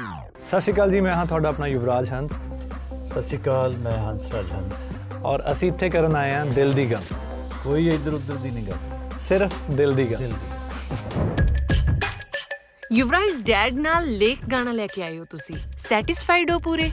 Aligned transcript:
ਸਤਿ 0.00 0.60
ਸ਼੍ਰੀ 0.60 0.72
ਅਕਾਲ 0.74 0.90
ਜੀ 0.90 1.00
ਮੈਂ 1.00 1.12
ਹਾਂ 1.12 1.24
ਤੁਹਾਡਾ 1.26 1.48
ਆਪਣਾ 1.48 1.66
ਯੁਵਰਾਜ 1.66 2.10
ਹੰਸ। 2.10 2.32
ਸਤਿ 3.10 3.22
ਸ਼੍ਰੀ 3.22 3.38
ਅਕਾਲ 3.38 3.76
ਮੈਂ 3.76 3.92
ਹੰਸ 3.92 4.26
ਰਾਜ 4.34 4.52
ਹੰਸ। 4.52 5.22
ਔਰ 5.24 5.42
ਅਸੀਂ 5.52 5.68
ਇੱਥੇ 5.72 5.88
ਕਰਨ 5.90 6.16
ਆਏ 6.16 6.32
ਹਾਂ 6.34 6.44
ਦਿਲ 6.46 6.72
ਦੀ 6.72 6.90
ਗੱਲ। 6.92 7.02
ਕੋਈ 7.64 7.88
ਇੱਧਰ 7.88 8.14
ਉੱਧਰ 8.14 8.34
ਦੀ 8.34 8.50
ਨਹੀਂ 8.50 8.66
ਗੱਲ। 8.66 9.18
ਸਿਰਫ 9.28 9.70
ਦਿਲ 9.70 9.94
ਦੀ 9.94 10.10
ਗੱਲ। 10.12 10.32
ਯੁਵਰਾਜ 12.92 13.42
ਡੈਡ 13.46 13.74
ਨਾਲ 13.78 14.06
ਲੇਖ 14.10 14.44
ਗਾਣਾ 14.52 14.72
ਲੈ 14.72 14.86
ਕੇ 14.86 15.02
ਆਏ 15.02 15.18
ਹੋ 15.18 15.24
ਤੁਸੀਂ। 15.30 15.56
ਸੈਟੀਸਫਾਈਡ 15.88 16.50
ਹੋ 16.50 16.58
ਪੂਰੇ? 16.58 16.90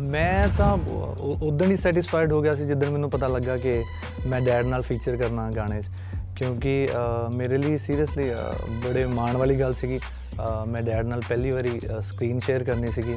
ਮੈਂ 0.00 0.48
ਤਾਂ 0.58 0.72
ਉਦੋਂ 1.42 1.66
ਹੀ 1.66 1.76
ਸੈਟੀਸਫਾਈਡ 1.76 2.32
ਹੋ 2.32 2.40
ਗਿਆ 2.42 2.54
ਸੀ 2.54 2.64
ਜਦੋਂ 2.64 2.90
ਮੈਨੂੰ 2.92 3.10
ਪਤਾ 3.10 3.26
ਲੱਗਾ 3.26 3.56
ਕਿ 3.56 3.82
ਮੈਂ 4.26 4.40
ਡੈਡ 4.40 4.66
ਨਾਲ 4.66 4.82
ਫੀਚਰ 4.82 5.16
ਕਰਨਾ 5.16 5.50
ਗਾਣੇ 5.56 5.80
'ਚ। 5.82 5.86
ਕਿਉਂਕਿ 6.36 6.88
ਮੇਰੇ 7.34 7.58
ਲਈ 7.58 7.78
ਸੀਰੀਅਸਲੀ 7.78 8.30
ਬੜੇ 8.84 9.04
ਮਾਣ 9.06 9.36
ਵਾਲੀ 9.36 9.58
ਗੱਲ 9.60 9.74
ਸੀਗੀ। 9.74 10.00
ਮੈਂ 10.66 10.82
ਡੈਡ 10.82 11.06
ਨਾਲ 11.06 11.20
ਪਹਿਲੀ 11.28 11.50
ਵਾਰੀ 11.50 11.80
ਸਕਰੀਨ 12.02 12.40
ਸ਼ੇਅਰ 12.40 12.64
ਕਰਨੀ 12.64 12.90
ਸੀਗੀ 12.92 13.16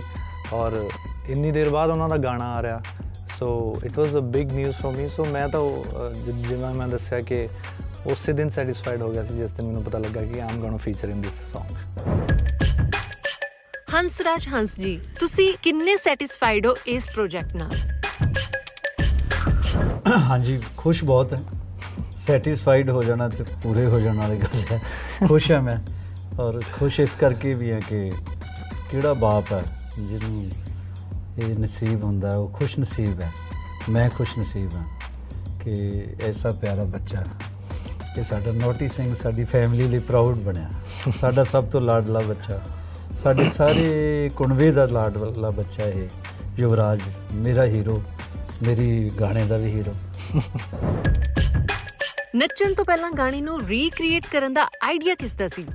ਔਰ 0.53 0.89
ਇੰਨੀ 1.29 1.51
ਦੇਰ 1.51 1.69
ਬਾਅਦ 1.69 1.89
ਉਹਨਾਂ 1.89 2.09
ਦਾ 2.09 2.17
ਗਾਣਾ 2.17 2.45
ਆ 2.55 2.61
ਰਿਹਾ 2.61 2.81
so 3.39 3.79
it 3.85 3.99
was 3.99 4.15
a 4.15 4.19
big 4.19 4.51
news 4.51 4.75
for 4.75 4.95
me 4.95 5.09
so 5.09 5.25
ਮੈਂ 5.25 5.47
ਤਾਂ 5.49 5.59
ਉਹ, 5.59 5.85
ਅ, 5.85 6.13
ਜਿ- 6.13 6.47
ਜਿਵੇਂ 6.47 6.73
ਮੈਂ 6.73 6.87
ਦੱਸਿਆ 6.87 7.19
ਕਿ 7.19 7.47
ਉਸੇ 8.05 8.33
ਦਿਨ 8.33 8.49
ਸੈਟੀਸਫਾਈਡ 8.49 9.01
ਹੋ 9.01 9.11
ਗਿਆ 9.11 9.23
ਸੀ 9.23 9.33
ਜਿਸ 9.33 9.51
ਦਿਨ 9.51 9.65
ਮੈਨੂੰ 9.65 9.83
ਪਤਾ 9.83 9.97
ਲੱਗਾ 9.97 10.21
ਕਿ 10.21 10.41
I'm 10.41 10.59
gonna 10.59 10.77
feature 10.77 11.09
in 11.09 11.21
this 11.21 11.55
Song 11.55 11.73
Hansraj 13.93 14.47
Hans 14.53 14.79
ji 14.79 15.01
ਤੁਸੀਂ 15.19 15.53
ਕਿੰਨੇ 15.63 15.97
ਸੈਟੀਸਫਾਈਡ 15.97 16.67
ਹੋ 16.67 16.75
ਇਸ 16.87 17.09
ਪ੍ਰੋਜੈਕਟ 17.09 17.55
ਨਾਲ 17.55 17.75
ਹਾਂਜੀ 20.19 20.61
ਖੁਸ਼ 20.77 21.03
ਬਹੁਤ 21.03 21.33
ਹੈ 21.33 21.39
ਸੈਟੀਸਫਾਈਡ 22.15 22.89
ਹੋ 22.89 23.03
ਜਾਣਾ 23.03 23.29
ਤੇ 23.29 23.43
ਪੂਰੇ 23.63 23.85
ਹੋ 23.85 23.99
ਜਾਣ 23.99 24.17
ਵਾਲੀ 24.17 24.37
ਗੱਲ 24.37 24.61
ਹੈ 24.71 24.81
ਖੁਸ਼ 25.27 25.51
ਹਾਂ 25.51 25.61
ਮੈਂ 25.61 25.77
ਔਰ 26.39 26.61
ਖੁਸ਼ 26.73 26.99
ਇਸ 26.99 27.15
ਕਰਕੇ 27.15 27.53
ਵੀ 27.53 27.71
ਹੈ 27.71 27.79
ਕਿ 27.89 28.11
ਕਿਹੜਾ 28.91 29.13
ਬਾਪ 29.13 29.51
ਹੈ 29.53 29.63
ਜਿਹਨੂੰ 29.99 30.49
ਇਹ 31.39 31.55
ਨਸੀਬ 31.59 32.03
ਹੁੰਦਾ 32.03 32.31
ਹੈ, 32.31 32.35
ਉਹ 32.35 32.49
ਖੁਸ਼ 32.49 32.79
ਨਸੀਬ 32.79 33.21
ਹੈ। 33.21 33.31
ਮੈਂ 33.89 34.09
ਖੁਸ਼ 34.09 34.37
ਨਸੀਬ 34.39 34.73
ਹਾਂ 34.75 34.85
ਕਿ 35.59 36.05
ਐਸਾ 36.23 36.51
ਪਿਆਰਾ 36.51 36.83
ਬੱਚਾ 36.83 37.25
ਇਹ 38.17 38.23
ਸਾਡਾ 38.23 38.51
ਨੋਟੀ 38.51 38.87
ਸਿੰਘ 38.87 39.13
ਸਾਡੀ 39.15 39.43
ਫੈਮਿਲੀ 39.43 39.87
ਲਈ 39.87 39.99
ਪ੍ਰਾਊਡ 39.99 40.37
ਬਣਿਆ 40.37 40.69
ਸਾਡਾ 41.17 41.43
ਸਭ 41.43 41.65
ਤੋਂ 41.65 41.81
ਲਾਡਲਾ 41.81 42.19
ਬੱਚਾ 42.19 42.59
ਸਾਡੇ 43.15 43.45
ਸਾਰੇ 43.45 44.29
ਕੁਣਵੇ 44.35 44.71
ਦਾ 44.71 44.85
ਲਾਡਲਾ 44.85 45.49
ਬੱਚਾ 45.49 45.85
ਇਹ 45.85 46.07
ਯੁਵਰਾਜ 46.59 47.01
ਮੇਰਾ 47.33 47.65
ਹੀਰੋ 47.65 48.01
ਮੇਰੀ 48.67 49.11
ਗਾਣੇ 49.19 49.45
ਦਾ 49.45 49.57
ਵੀ 49.57 49.67
ਹੀਰੋ 49.67 49.93
ਨੱਚਣ 52.35 52.73
ਤੋਂ 52.73 52.85
ਪਹਿਲਾਂ 52.85 53.11
ਗਾਣੇ 53.11 53.41
ਨੂੰ 53.41 53.59
ਰੀਕ੍ਰੀਏਟ 53.67 54.23
ਕਰਨ 54.31 54.53
ਦਾ 54.53 54.63
ਆਈਡੀਆ 54.83 55.15
ਕਿਸ 55.15 55.33
ਦਾ 55.33 55.47
ਸੀ? 55.47 55.65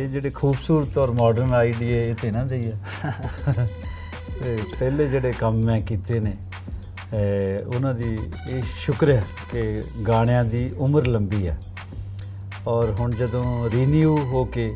ਇਹ 0.00 0.08
ਜਿਹੜੇ 0.08 0.30
ਖੂਬਸੂਰਤ 0.30 0.98
ਔਰ 0.98 1.10
ਮਾਡਰਨ 1.12 1.52
ਆਈਡੀਏ 1.54 2.00
ਇਹ 2.10 2.14
ਤੇ 2.14 2.30
ਨਾ 2.30 2.44
ਦਈਏ। 2.44 2.72
ਤੇ 4.42 4.56
ਪਹਿਲੇ 4.78 5.08
ਜਿਹੜੇ 5.08 5.32
ਕੰਮ 5.32 5.56
ਮੈਂ 5.64 5.80
ਕੀਤੇ 5.80 6.20
ਨੇ 6.20 6.32
ਉਹਨਾਂ 7.66 7.94
ਦੀ 7.94 8.18
ਇਹ 8.48 8.62
ਸ਼ੁਕਰ 8.80 9.10
ਹੈ 9.10 9.24
ਕਿ 9.52 9.82
ਗਾਣਿਆਂ 10.08 10.44
ਦੀ 10.44 10.70
ਉਮਰ 10.78 11.06
ਲੰਬੀ 11.06 11.46
ਹੈ। 11.48 11.58
ਔਰ 12.66 12.90
ਹੁਣ 13.00 13.14
ਜਦੋਂ 13.16 13.70
ਰੀਨਿਊ 13.70 14.16
ਹੋ 14.32 14.44
ਕੇ 14.44 14.72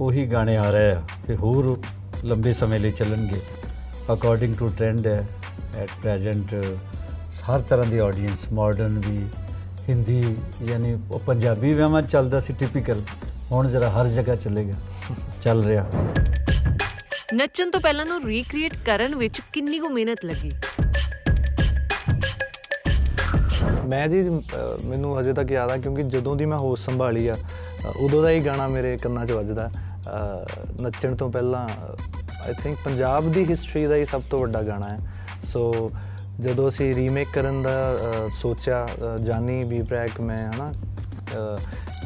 ਉਹੀ 0.00 0.26
ਗਾਣੇ 0.26 0.56
ਆ 0.56 0.70
ਰਹੇ 0.70 0.90
ਆ 0.90 1.02
ਤੇ 1.26 1.36
ਹੋਰ 1.36 1.76
ਲੰਬੇ 2.24 2.52
ਸਮੇਂ 2.52 2.80
ਲਈ 2.80 2.90
ਚੱਲਣਗੇ। 2.90 3.40
ਅਕੋਰਡਿੰਗ 4.12 4.54
ਟੂ 4.56 4.68
ਟ੍ਰੈਂਡ 4.68 5.06
ਹੈ 5.06 5.26
ਐਟ 5.76 5.90
ਪ੍ਰੈਜ਼ੈਂਟ 6.02 6.54
ਹਰ 7.48 7.60
ਤਰ੍ਹਾਂ 7.60 7.86
ਦੀ 7.86 7.98
ਆਡੀਅנס 7.98 8.52
ਮਾਡਰਨ 8.52 9.00
ਵੀ 9.08 9.18
ਹਿੰਦੀ 9.88 10.22
ਯਾਨੀ 10.70 10.96
ਪੰਜਾਬੀ 11.26 11.72
ਵਿਆਹਾਂ 11.74 12.02
ਚੱਲਦਾ 12.02 12.40
ਸੀ 12.40 12.52
ਟਿਪੀਕਲ 12.58 13.02
ਹੁਣ 13.52 13.68
ਜਰਾ 13.68 13.88
ਹਰ 13.90 14.08
ਜਗ੍ਹਾ 14.08 14.34
ਚੱਲੇਗਾ 14.36 14.74
ਚੱਲ 15.42 15.62
ਰਿਹਾ। 15.64 15.84
ਨੱਚਣ 17.34 17.70
ਤੋਂ 17.70 17.80
ਪਹਿਲਾਂ 17.80 18.04
ਨੂੰ 18.06 18.20
ਰੀਕ੍ਰੀਏਟ 18.26 18.74
ਕਰਨ 18.86 19.14
ਵਿੱਚ 19.14 19.40
ਕਿੰਨੀ 19.52 19.78
ਕੁ 19.78 19.88
ਮਿਹਨਤ 19.88 20.24
ਲੱਗੀ? 20.24 20.50
ਮੈਂ 23.88 24.06
ਜੀ 24.08 24.22
ਮੈਨੂੰ 24.84 25.18
ਅਜੇ 25.20 25.32
ਤੱਕ 25.32 25.50
ਯਾਦ 25.50 25.70
ਆ 25.70 25.76
ਕਿਉਂਕਿ 25.76 26.02
ਜਦੋਂ 26.04 26.36
ਦੀ 26.36 26.44
ਮੈਂ 26.44 26.58
ਹੋਸ਼ 26.58 26.84
ਸੰਭਾਲੀ 26.84 27.26
ਆ 27.28 27.36
ਉਦੋਂ 27.96 28.22
ਦਾ 28.22 28.30
ਹੀ 28.30 28.40
ਗਾਣਾ 28.46 28.68
ਮੇਰੇ 28.68 28.96
ਕੰਨਾਂ 28.96 29.26
'ਚ 29.26 29.32
ਵੱਜਦਾ। 29.32 29.70
ਨੱਚਣ 30.80 31.14
ਤੋਂ 31.16 31.30
ਪਹਿਲਾਂ 31.30 31.66
ਆਈ 32.44 32.54
ਥਿੰਕ 32.62 32.78
ਪੰਜਾਬ 32.84 33.30
ਦੀ 33.32 33.44
ਹਿਸਟਰੀ 33.50 33.84
ਦਾ 33.86 33.96
ਹੀ 33.96 34.04
ਸਭ 34.04 34.22
ਤੋਂ 34.30 34.40
ਵੱਡਾ 34.40 34.62
ਗਾਣਾ 34.62 34.88
ਹੈ। 34.88 34.98
ਸੋ 35.44 35.90
ਜਦੋਂ 36.40 36.68
ਅਸੀਂ 36.68 36.94
ਰੀਮੇਕ 36.94 37.28
ਕਰਨ 37.34 37.62
ਦਾ 37.62 37.76
ਸੋਚਿਆ 38.40 38.86
ਜਾਨੀ 39.22 39.62
ਵੀ 39.62 39.82
ਬ੍ਰੈਕ 39.82 40.20
ਮੈਂ 40.20 40.38
ਹਨਾ 40.52 40.72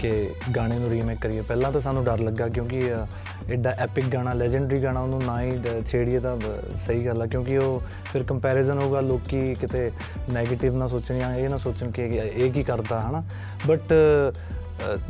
ਕਿ 0.00 0.30
ਗਾਣੇ 0.56 0.78
ਨੂੰ 0.78 0.90
ਰੀਮੇਕ 0.90 1.18
ਕਰੀਏ। 1.18 1.40
ਪਹਿਲਾਂ 1.40 1.72
ਤਾਂ 1.72 1.80
ਸਾਨੂੰ 1.80 2.04
ਡਰ 2.04 2.18
ਲੱਗਾ 2.18 2.48
ਕਿਉਂਕਿ 2.48 2.92
ਅ, 2.94 3.06
ਐਡਾ 3.52 3.70
ਐਪਿਕ 3.70 4.04
ਗਾਣਾ 4.04 4.32
ਲੈਜੈਂਡਰੀ 4.32 4.82
ਗਾਣਾ 4.82 5.00
ਉਹਨੂੰ 5.00 5.22
ਨਾ 5.26 5.42
ਹੀ 5.42 5.50
ਦ- 5.50 5.86
ਛੇੜੀਏ 5.86 6.18
ਤਾਂ 6.18 6.36
ਬ- 6.36 6.76
ਸਹੀ 6.76 7.06
ਗੱਲ 7.06 7.22
ਆ। 7.22 7.26
ਕਿਉਂਕਿ 7.26 7.58
ਉਹ 7.58 7.82
ਫਿਰ 8.12 8.22
ਕੰਪੈਰੀਜ਼ਨ 8.22 8.78
ਹੋਊਗਾ 8.78 9.00
ਲੋਕੀ 9.00 9.54
ਕਿਤੇ 9.54 9.90
네ਗੇਟਿਵ 10.38 10.76
ਨਾ 10.76 10.88
ਸੋਚਣ 10.88 11.18
ਜਾਂ 11.18 11.34
ਇਹ 11.34 11.48
ਨਾ 11.48 11.58
ਸੋਚਣ 11.58 11.90
ਕਿ 11.90 12.02
ਇਹ 12.02 12.44
ਇਹ 12.44 12.52
ਕੀ 12.52 12.62
ਕਰਦਾ 12.62 13.00
ਹਨਾ? 13.02 13.22
ਬਟ 13.66 13.92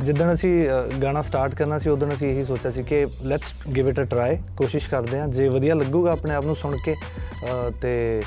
ਜਿੱਦਣ 0.03 0.33
ਅਸੀਂ 0.33 0.69
ਅ, 0.69 0.99
ਗਾਣਾ 1.03 1.21
ਸਟਾਰਟ 1.21 1.55
ਕਰਨਾ 1.55 1.77
ਸੀ 1.79 1.89
ਉਦੋਂ 1.89 2.07
ਅਸੀਂ 2.07 2.29
ਇਹੀ 2.29 2.45
ਸੋਚਿਆ 2.45 2.71
ਸੀ 2.71 2.83
ਕਿ 2.83 3.07
let's 3.23 3.53
give 3.75 3.89
it 3.89 3.99
a 3.99 4.03
try 4.03 4.37
ਕੋਸ਼ਿਸ਼ 4.57 4.89
ਕਰਦੇ 4.89 5.19
ਹਾਂ। 5.19 5.27
ਜੇ 5.27 5.47
ਵਧੀਆ 5.49 5.75
ਲੱਗੂਗਾ 5.75 6.11
ਆਪਣੇ 6.11 6.35
ਆਪ 6.35 6.45
ਨੂੰ 6.45 6.55
ਸੁਣ 6.55 6.77
ਕੇ 6.85 6.93
ਅ, 6.93 7.69
ਤੇ 7.81 8.21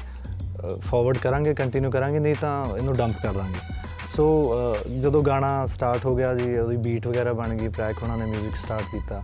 ਫਾਰਵਰਡ 0.80 1.18
ਕਰਾਂਗੇ 1.18 1.54
ਕੰਟੀਨਿਊ 1.54 1.90
ਕਰਾਂਗੇ 1.90 2.18
ਨਹੀਂ 2.18 2.34
ਤਾਂ 2.40 2.76
ਇਹਨੂੰ 2.76 2.96
ਡੰਪ 2.96 3.16
ਕਰ 3.22 3.32
ਦਾਂਗੇ। 3.32 3.89
ਸੋ 4.16 4.24
ਅ, 4.52 4.88
ਜਦੋਂ 4.88 5.22
ਗਾਣਾ 5.22 5.66
ਸਟਾਰਟ 5.66 6.04
ਹੋ 6.06 6.16
ਗਿਆ 6.16 6.34
ਜੀ 6.34 6.58
ਉਹਦੀ 6.58 6.76
ਬੀਟ 6.76 7.06
ਵਗੈਰਾ 7.06 7.32
ਬਣ 7.32 7.54
ਗਈ 7.54 7.68
ਪ੍ਰੈਕ 7.68 8.02
ਉਹਨਾਂ 8.02 8.16
ਨੇ 8.18 8.24
뮤직 8.24 8.56
ਸਟਾਰਟ 8.56 8.82
ਕੀਤਾ 8.82 9.22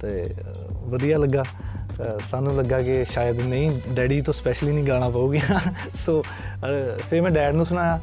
ਤੇ 0.00 0.24
ਅ, 0.24 0.54
ਵਧੀਆ 0.72 1.18
ਲੱਗਾ। 1.18 1.42
ਅ, 1.42 2.18
ਸਾਨੂੰ 2.30 2.56
ਲੱਗਾ 2.56 2.82
ਕਿ 2.82 3.04
ਸ਼ਾਇਦ 3.04 3.40
ਨਹੀਂ 3.40 3.80
ਡੈਡੀ 3.94 4.20
ਤੋਂ 4.20 4.34
ਸਪੈਸ਼ਲੀ 4.34 4.72
ਨਹੀਂ 4.72 4.84
ਗਾਣਾ 4.84 5.08
ਪਊਗਾ। 5.10 5.38
ਸੋ 5.94 6.22
ਅ, 6.22 6.98
ਫਿਰ 7.10 7.22
ਮੈਂ 7.22 7.30
ਡੈਡ 7.30 7.54
ਨੂੰ 7.54 7.66
ਸੁਣਾਇਆ 7.66 8.00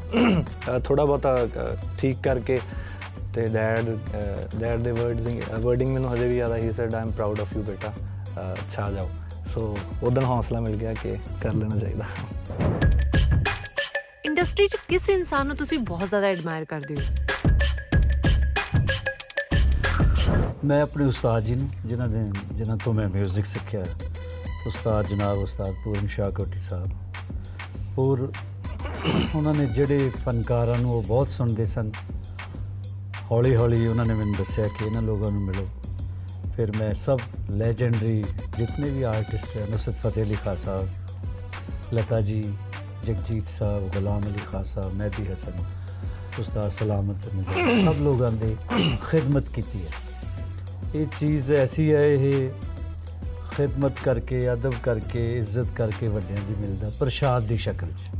ਥੋੜਾ 0.84 1.04
ਬਹੁਤਾ 1.04 1.36
ਅ, 1.44 1.76
ਠੀਕ 1.98 2.16
ਕਰਕੇ 2.22 2.58
ਤੇ 3.34 3.46
ਡੈਡ 3.46 3.84
ਡੈਡ 4.60 4.80
ਦੇ 4.80 4.92
ਵਰਡਸ 4.92 5.26
ਵਰਡਿੰਗ 5.60 5.94
ਮੈਨੂੰ 5.94 6.12
ਹਜੇ 6.14 6.28
ਵੀ 6.28 6.36
ਯਾਦ 6.36 6.52
ਆ 6.52 6.56
ਹੀ 6.56 6.72
said 6.72 6.94
I'm 6.94 7.10
proud 7.10 7.40
of 7.40 7.56
you 7.56 7.62
ਬੇਟਾ। 7.62 7.88
ਅ, 7.88 8.54
ਛਾ 8.72 8.90
ਜਾਓ। 8.90 9.08
ਸੋ 9.54 9.76
ਉਦੋਂ 10.02 10.22
ਹੌਸਲਾ 10.22 10.60
ਮਿਲ 10.60 10.76
ਗਿਆ 10.76 10.94
ਕਿ 10.94 11.16
ਕਰ 11.42 11.54
ਲੈਣਾ 11.54 11.76
ਚਾਹੀਦਾ। 11.76 12.04
ਇੰਡਸਟਰੀ 14.44 14.66
'ਚ 14.68 14.76
ਕਿਸ 14.88 15.08
ਇਨਸਾਨ 15.10 15.46
ਨੂੰ 15.46 15.54
ਤੁਸੀਂ 15.56 15.78
ਬਹੁਤ 15.80 16.08
ਜ਼ਿਆਦਾ 16.08 16.26
ਐਡਮਾਇਰ 16.26 16.64
ਕਰਦੇ 16.64 16.94
ਹੋ? 16.94 17.02
ਮੈਂ 20.64 20.80
ਆਪਣੇ 20.82 21.04
ਉਸਤਾਦ 21.04 21.44
ਜੀ 21.44 21.54
ਨੂੰ, 21.54 21.68
ਜਿਨ੍ਹਾਂ 21.86 22.08
ਦੇ 22.08 22.24
ਜਿਨ੍ਹਾਂ 22.52 22.76
ਤੋਂ 22.76 22.92
ਮੈਂ 22.94 23.06
뮤직 23.08 23.44
ਸਿੱਖਿਆ 23.44 23.84
ਉਸਤਾਦ 24.66 25.06
ਜਨਾਬ 25.06 25.38
ਉਸਤਾਦ 25.38 25.74
ਪੂਰਨ 25.84 26.06
ਸ਼ਾਹ 26.06 26.30
ਕੋਟੀ 26.30 26.58
ਸਾਹਿਬ। 26.58 27.98
ਔਰ 27.98 28.32
ਉਹਨਾਂ 29.34 29.54
ਨੇ 29.54 29.66
ਜਿਹੜੇ 29.66 30.10
ਫਨਕਾਰਾਂ 30.24 30.78
ਨੂੰ 30.78 30.94
ਉਹ 30.94 31.02
ਬਹੁਤ 31.02 31.28
ਸੁਣਦੇ 31.28 31.64
ਸਨ 31.64 31.90
ਹੌਲੀ 33.30 33.54
ਹੌਲੀ 33.56 33.86
ਉਹਨਾਂ 33.86 34.06
ਨੇ 34.06 34.14
ਮੈਨੂੰ 34.14 34.34
ਦੱਸਿਆ 34.38 34.68
ਕਿ 34.68 34.84
ਇਹਨਾਂ 34.84 35.02
ਲੋਕਾਂ 35.02 35.30
ਨੂੰ 35.30 35.42
ਮਿਲੋ। 35.42 35.68
ਫਿਰ 36.56 36.76
ਮੈਂ 36.76 36.92
ਸਭ 36.94 37.18
ਲੈਜੈਂਡਰੀ 37.50 38.24
ਜਿਤਨੇ 38.58 38.90
ਵੀ 38.90 39.02
ਆਰਟਿਸਟ 39.02 39.56
ਹੈ, 39.56 39.66
ਨੁਸਰਤ 39.70 39.94
ਫਤਿਹ 39.94 40.24
ਅਲੀ 40.24 40.36
ਖਾਨ 40.44 40.56
ਸਾਹਿਬ, 40.56 40.88
ਲਤਾ 41.94 42.20
ਜੀ 42.20 42.42
ਜਗਜੀਤ 43.04 43.48
ਸਾਹਿਬ 43.48 43.88
ਗੁਲਾਮ 43.92 44.22
ਅਲੀ 44.22 44.44
ਖਾਨ 44.52 44.64
ਸਾਹਿਬ 44.64 44.94
ਮਹਿਦੀ 44.94 45.24
ਹਸਨ 45.32 45.62
ਉਸਤਾਦ 46.40 46.68
ਸਲਾਮਤ 46.70 47.26
ਨਿਜ਼ਾਮ 47.34 47.84
ਸਭ 47.84 48.00
ਲੋਕਾਂ 48.02 48.30
ਦੀ 48.32 48.54
ਖਿਦਮਤ 49.10 49.48
ਕੀਤੀ 49.48 49.80
ਹੈ 49.84 49.90
ਇਹ 50.94 51.06
ਚੀਜ਼ 51.18 51.52
ਐਸੀ 51.52 51.92
ਹੈ 51.92 52.02
ਇਹ 52.06 52.50
ਖਿਦਮਤ 53.50 54.00
ਕਰਕੇ 54.04 54.52
ਅਦਬ 54.52 54.74
ਕਰਕੇ 54.82 55.30
ਇੱਜ਼ਤ 55.32 55.66
ਕਰਕੇ 55.76 56.08
ਵੱਡਿਆਂ 56.08 56.46
ਦੀ 56.48 56.54
ਮਿਲਦਾ 56.60 56.90
ਪ੍ਰਸ਼ਾਦ 56.98 57.46
ਦੀ 57.46 57.56
ਸ਼ਕਲ 57.56 57.88
'ਚ 57.92 58.10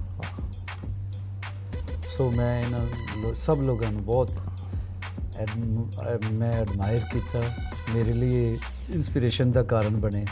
ਸੋ 2.07 2.31
ਮੈਂ 2.31 2.59
ਇਹਨਾਂ 2.63 2.81
ਲੋ- 3.17 3.35
ਸਭ 3.37 3.61
ਲੋਕਾਂ 3.61 3.91
ਨੂੰ 3.93 4.05
ਬਹੁਤ 4.05 4.31
ਐਡਮ- 5.39 6.01
ਅਹ 6.03 6.33
ਮੈਂ 6.33 6.53
ਐਡਮਾਇਰ 6.53 7.05
ਕੀਤਾ 7.13 7.41
ਮੇਰੇ 7.95 8.13
ਲਈ 8.13 8.59
ਇਨਸਪੀਰੇਸ਼ਨ 8.95 9.51
ਦਾ 9.51 9.63
ਕਾਰਨ 9.65 9.97
ਬਣੇ 9.97 10.25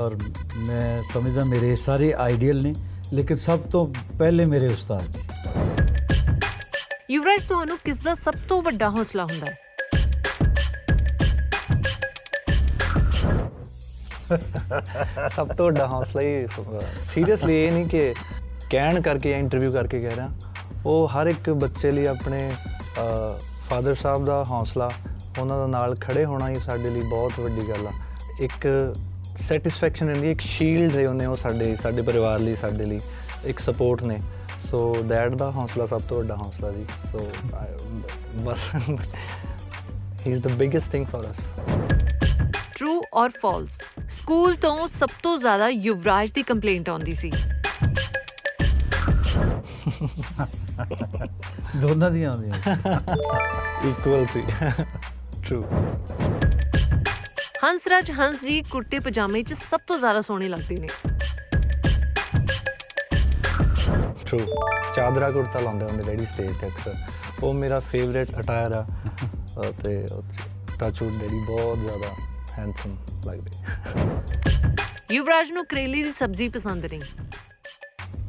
ਔਰ 0.00 0.16
ਮੈਂ 0.58 1.02
ਸਮਝਦਾ 1.12 1.44
ਮੇਰੇ 1.44 1.74
ਸਾਰੇ 1.76 2.12
ਆਈਡੀਅਲ 2.18 2.62
ਨੇ 2.62 2.74
ਲੇਕਿਨ 3.12 3.36
ਸਭ 3.36 3.58
ਤੋਂ 3.72 3.86
ਪਹਿਲੇ 4.18 4.44
ਮੇਰੇ 4.44 4.66
ਉਸਤਾਦ 4.66 5.06
ਜੀ। 5.12 5.22
ਯੁਵਰਾਜ 7.10 7.44
ਤੁਹਾਨੂੰ 7.48 7.76
ਕਿਸ 7.84 8.00
ਦਾ 8.00 8.14
ਸਭ 8.14 8.34
ਤੋਂ 8.48 8.60
ਵੱਡਾ 8.62 8.88
ਹੌਸਲਾ 8.90 9.24
ਹੁੰਦਾ 9.24 9.46
ਹੈ? 9.46 9.56
ਸਭ 15.36 15.48
ਤੋਂ 15.48 15.66
ਵੱਡਾ 15.66 15.86
ਹੌਸਲਾ 15.86 16.22
ਹੀ 16.22 16.46
ਸੀਰੀਅਸਲੀ 17.02 17.56
ਇਹ 17.64 17.72
ਨਹੀਂ 17.72 17.86
ਕਿ 17.86 18.14
ਕਹਿਣ 18.70 19.00
ਕਰਕੇ 19.02 19.30
ਜਾਂ 19.30 19.38
ਇੰਟਰਵਿਊ 19.38 19.72
ਕਰਕੇ 19.72 20.00
ਕਹਿ 20.00 20.16
ਰਿਹਾ। 20.16 20.28
ਉਹ 20.86 21.08
ਹਰ 21.08 21.26
ਇੱਕ 21.26 21.50
ਬੱਚੇ 21.50 21.90
ਲਈ 21.90 22.06
ਆਪਣੇ 22.06 22.50
ਫਾਦਰ 23.68 23.94
ਸਾਹਿਬ 23.94 24.24
ਦਾ 24.24 24.44
ਹੌਸਲਾ 24.44 24.90
ਉਹਨਾਂ 25.38 25.58
ਦਾ 25.58 25.66
ਨਾਲ 25.66 25.96
ਖੜੇ 26.00 26.24
ਹੋਣਾ 26.24 26.48
ਹੀ 26.50 26.58
ਸਾਡੇ 26.60 26.90
ਲਈ 26.90 27.02
ਬਹੁਤ 27.02 27.40
ਵੱਡੀ 27.40 27.68
ਗੱਲ 27.68 27.86
ਆ। 27.86 27.92
ਇੱਕ 28.40 28.66
ਸੈਟੀਸਫੈਕਸ਼ਨ 29.36 30.12
ਹੁੰਦੀ 30.12 30.30
ਇੱਕ 30.30 30.40
ਸ਼ੀਲਡ 30.40 30.96
ਹੈ 30.96 31.08
ਉਹਨੇ 31.08 31.26
ਉਹ 31.26 31.36
ਸਾਡੇ 31.36 31.76
ਸਾਡੇ 31.76 32.02
ਪਰਿਵਾਰ 32.02 32.40
ਲਈ 32.40 32.56
ਸਾਡੇ 32.56 32.84
ਲਈ 32.84 33.00
ਇੱਕ 33.44 33.58
ਸਪੋਰਟ 33.58 34.02
ਨੇ। 34.02 34.20
ਸੋ 34.62 34.96
ਡੈਡ 35.04 35.34
ਦਾ 35.34 35.50
ਹੌਸਲਾ 35.50 35.86
ਸਭ 35.86 36.00
ਤੋਂ 36.08 36.18
ਵੱਡਾ 36.18 36.36
ਹੌਸਲਾ 36.36 36.70
ਜੀ। 36.70 36.86
So 37.12 37.30
bus 38.36 38.58
he 38.74 40.32
is 40.32 40.42
the 40.42 40.52
biggest 40.52 40.90
thing 40.92 41.06
for 41.06 41.30
us 41.30 41.40
true 42.76 43.02
or 43.14 43.30
false 43.30 43.80
school 44.10 44.54
ਤੋਂ 44.54 44.88
ਸਭ 44.88 45.08
ਤੋਂ 45.22 45.38
ਜ਼ਿਆਦਾ 45.38 45.68
ਯੁਵਰਾਜ 45.68 46.32
ਦੀ 46.32 46.42
ਕੰਪਲੇਂਟ 46.42 46.88
ਆਉਂਦੀ 46.88 47.14
ਸੀ। 47.14 47.32
ਦੋਨਾਂ 51.76 52.10
ਦੀਆਂ 52.10 52.30
ਆਉਂਦੀਆਂ। 52.32 52.76
ਇਕੁਅਲ 53.88 54.26
ਸੀ। 54.26 54.40
ਟਰੂ 55.48 55.64
ਹੰਸਰਾਜ 57.64 58.10
ਹੰਸ 58.10 58.44
ਜੀ 58.44 58.62
ਕੁਰਤੇ 58.62 58.98
ਪਜਾਮੇ 58.98 59.42
'ਚ 59.42 59.52
ਸਭ 59.52 59.80
ਤੋਂ 59.86 59.98
ਜ਼ਿਆਦਾ 59.98 60.20
ਸੋਹਣੇ 60.20 60.48
ਲੱਗਦੇ 60.48 60.76
ਨੇ। 60.76 60.88
ਟਰੂ 64.26 64.38
ਚਾਦਰਾ 64.96 65.30
ਕੁੜਤਾ 65.30 65.60
ਲਾਉਂਦੇ 65.60 65.84
ਹੁੰਦੇ 65.84 66.02
ਡੈਡੀ 66.02 66.26
ਸਟੇਜ 66.26 66.50
ਤੇ 66.60 66.66
ਅਕਸਰ। 66.66 66.94
ਉਹ 67.42 67.54
ਮੇਰਾ 67.54 67.80
ਫੇਵਰੇਟ 67.80 68.30
ਅਟਾਇਰ 68.38 68.72
ਆ। 68.72 68.86
ਤੇ 69.84 70.08
ਟੱਚਵੁੱਡ 70.78 71.14
ਡੈਡੀ 71.14 71.44
ਬਹੁਤ 71.46 71.78
ਜ਼ਿਆਦਾ 71.78 72.14
ਹੈਂਡਸਮ 72.58 72.96
ਲੱਗਦੇ। 73.26 73.50
ਯੁਵਰਾਜ 75.14 75.52
ਨੂੰ 75.52 75.66
ਕਰੇਲੇ 75.66 76.02
ਦੀ 76.02 76.12
ਸਬਜ਼ੀ 76.12 76.48
ਪਸੰਦ 76.48 76.86
ਨਹੀਂ। 76.86 77.02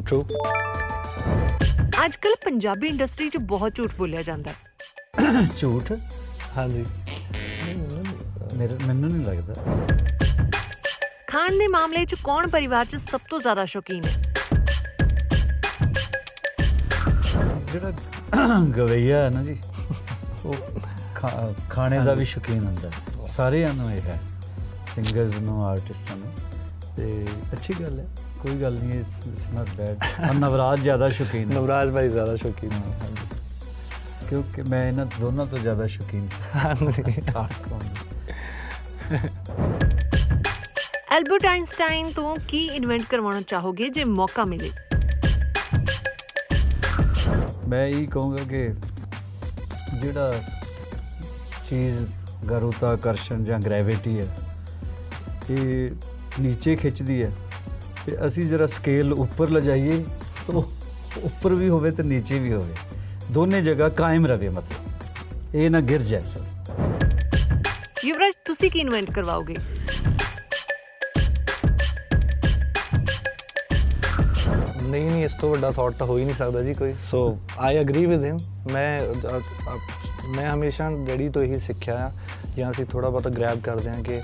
ਟਰੂ 0.07 0.25
ਅੱਜ 2.05 2.15
ਕੱਲ 2.15 2.35
ਪੰਜਾਬੀ 2.45 2.87
ਇੰਡਸਟਰੀ 2.87 3.29
'ਚ 3.29 3.37
ਬਹੁਤ 3.37 3.75
ਝੂਠ 3.75 3.95
ਬੋਲਿਆ 3.95 4.21
ਜਾਂਦਾ। 4.21 4.51
ਹੈ 4.51 5.47
ਝੂਠ? 5.57 5.93
ਹਾਂਜੀ। 6.57 6.85
ਮੇਰੇ 8.57 8.77
ਮੈਨੂੰ 8.87 9.09
ਨਹੀਂ 9.11 9.25
ਲੱਗਦਾ। 9.25 9.53
ਖਾਣ 11.27 11.57
ਦੇ 11.57 11.67
ਮਾਮਲੇ 11.67 12.05
'ਚ 12.05 12.15
ਕੌਣ 12.23 12.47
ਪਰਿਵਾਰ 12.49 12.85
'ਚ 12.85 12.95
ਸਭ 12.95 13.21
ਤੋਂ 13.29 13.39
ਜ਼ਿਆਦਾ 13.41 13.65
ਸ਼ੌਕੀਨ 13.65 14.05
ਹੈ? 14.05 14.21
ਜਿਹੜਾ 17.71 17.91
ਗਵਈਆ 18.77 19.17
ਹੈ 19.23 19.29
ਨਾ 19.29 19.43
ਜੀ 19.43 19.57
ਉਹ 20.45 20.55
ਖਾਣੇ 21.69 21.99
ਦਾ 22.05 22.13
ਵੀ 22.13 22.25
ਸ਼ੌਕੀਨ 22.25 22.63
ਹੁੰਦਾ। 22.65 22.89
ਸਾਰਿਆਂ 23.27 23.73
ਨੂੰ 23.73 23.91
ਇਹ 23.91 24.01
ਹੈ 24.01 24.19
ਸਿੰਗਰਸ 24.93 25.35
ਨੂੰ 25.41 25.63
ਆਰਟਿਸਟਾਂ 25.65 26.15
ਨੂੰ। 26.17 26.31
ਤੇ 26.97 27.25
ਅੱਛੀ 27.53 27.73
ਗੱਲ 27.81 27.99
ਹੈ 27.99 28.05
ਕੋਈ 28.41 28.55
ਗੱਲ 28.61 28.73
ਨਹੀਂ 28.79 28.99
ਇਟਸ 28.99 29.49
ਨਾਟ 29.53 29.69
ਬੈਡ 29.77 30.33
ਨਵਰਾਜ 30.35 30.79
ਜ਼ਿਆਦਾ 30.81 31.09
ਸ਼ੌਕੀਨ 31.09 31.51
ਹੈ। 31.51 31.55
ਨਵਰਾਜ 31.55 31.91
ਭਾਈ 31.93 32.09
ਜ਼ਿਆਦਾ 32.09 32.35
ਸ਼ੌਕੀਨ 32.35 32.71
ਕਿਉਂਕਿ 34.29 34.61
ਮੈਂ 34.61 34.87
ਇਹਨਾਂ 34.87 35.05
ਦੋਨਾਂ 35.19 35.45
ਤੋਂ 35.45 35.57
ਜ਼ਿਆਦਾ 35.57 35.87
ਸ਼ੌਕੀਨ 35.87 36.27
ਸੀ। 36.27 36.59
ਹਾਂਜੀ। 36.59 37.01
ਖਾਣ 37.23 37.47
ਦੀ। 37.79 38.12
ਐਲਬਰਟ 41.11 41.45
ਆਇਨਸਟਾਈਨ 41.45 42.11
ਤੋਂ 42.11 42.35
ਕੀ 42.47 42.65
ਇਨਵੈਂਟ 42.65 43.03
ਕਰਵਾਉਣਾ 43.09 43.41
ਚਾਹੋਗੇ 43.41 43.89
ਜੇ 43.89 44.03
ਮੌਕਾ 44.03 44.45
ਮਿਲੇ? 44.45 44.71
ਮੈਂ 47.67 47.87
ਇਹ 47.87 48.07
ਕਹੂੰਗਾ 48.07 48.43
ਕਿ 48.43 48.69
ਜਿਹੜਾ 50.01 50.33
ਚੀਜ਼ 51.69 52.05
ਗੁਰੂਤਾਕਰਸ਼ਣ 52.45 53.43
ਜਾਂ 53.43 53.59
ਗ੍ਰੈਵਿਟੀ 53.59 54.19
ਹੈ, 54.19 54.27
ਇਹ 55.49 55.91
ਨੀਚੇ 56.39 56.75
ਖਿੱਚਦੀ 56.75 57.23
ਹੈ 57.23 57.31
ਤੇ 58.05 58.17
ਅਸੀਂ 58.25 58.45
ਜਰਾ 58.45 58.65
ਸਕੇਲ 58.65 59.13
ਉੱਪਰ 59.13 59.49
ਲਿਜਾਈਏ 59.49 60.03
ਤਾਂ 60.47 60.55
ਉਹ 60.55 60.71
ਉੱਪਰ 61.23 61.53
ਵੀ 61.53 61.69
ਹੋਵੇ 61.69 61.91
ਤੇ 61.91 62.03
ਨੀਚੇ 62.03 62.39
ਵੀ 62.39 62.53
ਹੋਵੇ। 62.53 62.73
ਦੋਨੇ 63.31 63.61
ਜਗ੍ਹਾ 63.61 63.89
ਕਾਇਮ 63.89 64.25
ਰਵੇ 64.25 64.49
ਮਤਲਬ। 64.49 65.55
ਇਹ 65.55 65.69
ਨਾ 65.69 65.81
ਗਿਰ 65.81 66.01
ਜਾਏ 66.01 66.21
ਸਰ 66.21 66.41
ਯੁਵਰਾਜ 68.03 68.33
ਤੁਸੀਂ 68.45 68.69
ਕੀ 68.71 68.79
ਇਨਵੈਂਟ 68.79 69.11
ਕਰਵਾਓਗੇ 69.11 69.55
ਨਹੀਂ 74.83 75.03
ਨਹੀਂ 75.03 75.23
ਇਸ 75.25 75.33
ਤੋਂ 75.33 75.49
ਵੱਡਾ 75.49 75.71
ਥਾਟ 75.71 75.93
ਤਾਂ 75.93 76.07
ਹੋ 76.07 76.17
ਹੀ 76.17 76.23
ਨਹੀਂ 76.25 76.35
ਸਕਦਾ 76.35 76.61
ਜੀ 76.61 76.73
ਕੋਈ 76.73 76.93
so 77.01 77.19
I 77.59 77.77
agree 77.77 78.05
with 78.05 78.23
him 78.23 78.37
ਮੈਂ 78.73 78.99
ਅ- 79.01 79.37
ਅ- 79.69 80.27
ਮੈਂ 80.35 80.49
ਹਮੇਸ਼ਾ 80.53 80.89
ਡੈਡੀ 81.07 81.29
ਤੋਂ 81.29 81.43
ਇਹੀ 81.43 81.59
ਸਿੱਖਿਆ 81.59 81.95
ਆ 82.05 82.11
ਜਾਂ 82.57 82.69
ਅਸੀਂ 82.71 82.85
ਥੋੜਾ 82.85 83.09
ਬਹੁਤ 83.09 83.27
ਗ੍ਰੈਬ 83.27 83.61
ਕਰਦੇ 83.61 83.89
ਹਾਂ 83.89 84.03
ਕਿ 84.03 84.21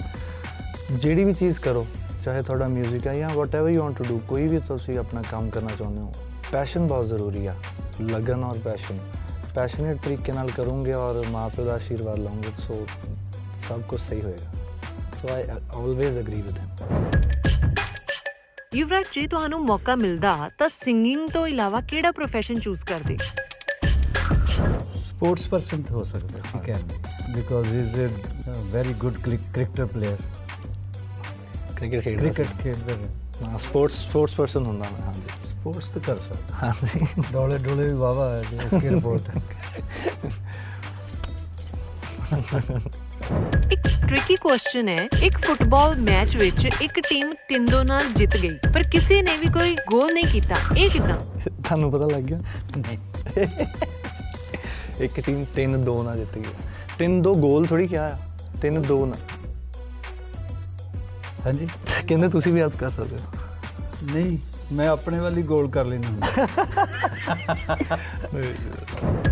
ਜਿਹੜੀ 0.92 1.24
ਵੀ 1.24 1.34
ਚੀਜ਼ 1.34 1.60
ਕਰੋ 1.60 1.86
ਚਾਹੇ 2.24 2.42
ਤੁਹਾਡਾ 2.42 2.66
뮤직 2.68 3.08
ਹੈ 3.08 3.14
ਜਾਂ 3.14 3.30
whatever 3.30 3.70
you 3.70 3.82
want 3.82 3.98
to 3.98 4.04
do 4.04 4.20
ਕੋਈ 4.28 4.48
ਵੀ 4.48 4.60
ਤੁਸੀਂ 4.68 4.98
ਆਪਣਾ 5.00 5.22
ਕੰਮ 5.32 5.50
ਕਰਨਾ 5.50 5.76
ਚਾਹੁੰਦੇ 5.76 6.02
ਹੋ 6.02 6.12
ਪੈਸ਼ਨ 6.52 6.88
ਬਹੁਤ 6.88 7.06
ਜ਼ਰੂਰੀ 7.06 7.46
ਆ 7.46 7.56
ਲਗਨ 8.04 8.44
ਔਰ 8.44 8.58
ਪੈਸ਼ਨ 8.60 9.00
ਪੈਸ਼ਨੇਟ 9.56 9.98
ਤਰੀਕੇ 10.04 10.32
ਨਾਲ 10.32 10.52
ਕਰੋਗੇ 10.52 10.94
ਔਰ 10.94 11.24
ਮਾਪੇ 11.32 11.64
ਦਾ 11.64 11.74
ਆਸ਼ੀਰਵਾਦ 11.74 12.20
ਲਓਗੇ 12.20 12.52
ਸੋ 12.68 12.86
ਸਭ 13.70 13.82
ਕੁਝ 13.88 14.00
ਸਹੀ 14.02 14.22
ਹੋਏਗਾ 14.22 14.52
so 15.18 15.34
I 15.34 15.44
always 15.48 16.18
agree 16.18 16.42
with 16.42 16.58
him 16.58 16.70
Yuvraj 18.76 19.06
ਜੇ 19.14 19.26
ਤੁਹਾਨੂੰ 19.28 19.60
ਮੌਕਾ 19.66 19.96
ਮਿਲਦਾ 19.96 20.50
ਤਾਂ 20.58 20.70
ਸਿੰਗਿੰਗ 20.70 21.30
ਤੋਂ 21.30 21.46
ਇਲਾਵਾ 21.48 21.82
ਕਿਹੜਾ 21.82 22.12
ਪ੍ਰੋਫੈਸ਼ਨ 22.12 22.60
ਚੂਜ਼ 22.60 22.86
ਕਰਦੇ 22.86 23.18
ਸਪੋਰਟਸ 24.96 25.48
ਪਰਸਨ 25.48 25.84
ਹੋ 25.92 26.04
ਸਕਦਾ 26.04 26.42
ਸੀ 26.42 26.60
can 26.66 26.88
because 27.34 27.74
is 27.76 28.00
a 28.00 28.08
very 28.72 28.94
good 28.96 29.18
cricketer 29.24 29.86
player 29.86 30.22
cricket 31.76 32.04
ਖੇਡਦਾ 32.04 32.32
ਕ੍ਰਿਕਟ 32.32 32.62
ਖੇਡਦਾ 32.62 32.96
ਹੈ 32.96 33.10
ਹਾਂ 33.44 33.58
ਸਪੋਰਟਸ 33.58 33.98
ਸਪੋਰਟਸ 34.00 34.36
ਪਰਸਨ 34.36 34.66
ਹੁੰਦਾ 34.66 34.90
ਮੈਂ 34.92 35.02
ਹਾਂਜੀ 35.02 35.48
ਸਪੋਰਟਸ 35.48 35.90
ਤਾਂ 35.90 36.02
ਕਰ 36.02 36.20
ਸਕਦਾ 36.20 36.56
ਹਾਂਜੀ 36.58 37.06
ਡੋਲੇ 37.32 37.58
ਡੋਲੇ 37.60 37.84
ਵੀ 37.84 37.94
ਵਾਵਾ 37.98 38.30
ਹੈ 38.32 38.42
ਜੀ 38.50 38.58
ਓਕੇ 38.68 38.90
ਰਿਪੋਰਟ 38.90 39.24
ਇੱਕ 43.72 43.88
ਟ੍ਰਿਕੀ 44.08 44.36
ਕੁਐਸਚਨ 44.36 44.88
ਹੈ। 44.88 45.08
ਇੱਕ 45.24 45.38
ਫੁੱਟਬਾਲ 45.38 45.96
ਮੈਚ 45.96 46.36
ਵਿੱਚ 46.36 46.66
ਇੱਕ 46.82 47.00
ਟੀਮ 47.10 47.34
3-2 47.50 47.84
ਨਾਲ 47.84 48.04
ਜਿੱਤ 48.16 48.38
ਗਈ 48.38 48.50
ਪਰ 48.74 48.84
ਕਿਸੇ 48.84 49.22
ਨੇ 49.22 49.38
ਵੀ 49.38 49.48
ਕੋਈ 49.48 49.76
ਗੋਲ 49.92 50.14
ਨਹੀਂ 50.14 50.26
ਕੀਤਾ। 50.26 50.56
ਇਹ 50.78 50.90
ਕਿਦਾਂ? 50.90 51.18
ਤੁਹਾਨੂੰ 51.64 51.92
ਪਤਾ 51.92 52.06
ਲੱਗ 52.06 52.24
ਗਿਆ? 52.24 52.40
ਨਹੀਂ। 52.78 52.98
ਇੱਕ 55.02 55.20
ਟੀਮ 55.20 55.46
3-2 55.58 56.02
ਨਾਲ 56.04 56.18
ਜਿੱਤ 56.18 56.38
ਗਈ। 56.38 56.54
3-2 57.00 57.34
ਗੋਲ 57.40 57.66
ਥੋੜੀ 57.68 57.88
ਕਿਹਾ 57.88 58.06
ਆ। 58.06 58.18
3-2 58.66 59.06
ਨਾ 59.06 59.16
ਹਾਂਜੀ। 61.46 61.68
ਕਹਿੰਦੇ 62.08 62.28
ਤੁਸੀਂ 62.28 62.54
ਵੀ 62.54 62.60
ਯਾਦ 62.60 62.76
ਕਰ 62.76 62.90
ਸਕਦੇ 62.90 63.16
ਹੋ। 63.16 63.22
ਨਹੀਂ 64.14 64.38
ਮੈਂ 64.76 64.88
ਆਪਣੇ 64.90 65.20
ਵਾਲੀ 65.20 65.42
ਗੋਲ 65.44 65.70
ਕਰ 65.70 65.86
ਲੈਣਾ 65.86 66.08
ਹੁੰਦਾ 66.08 66.28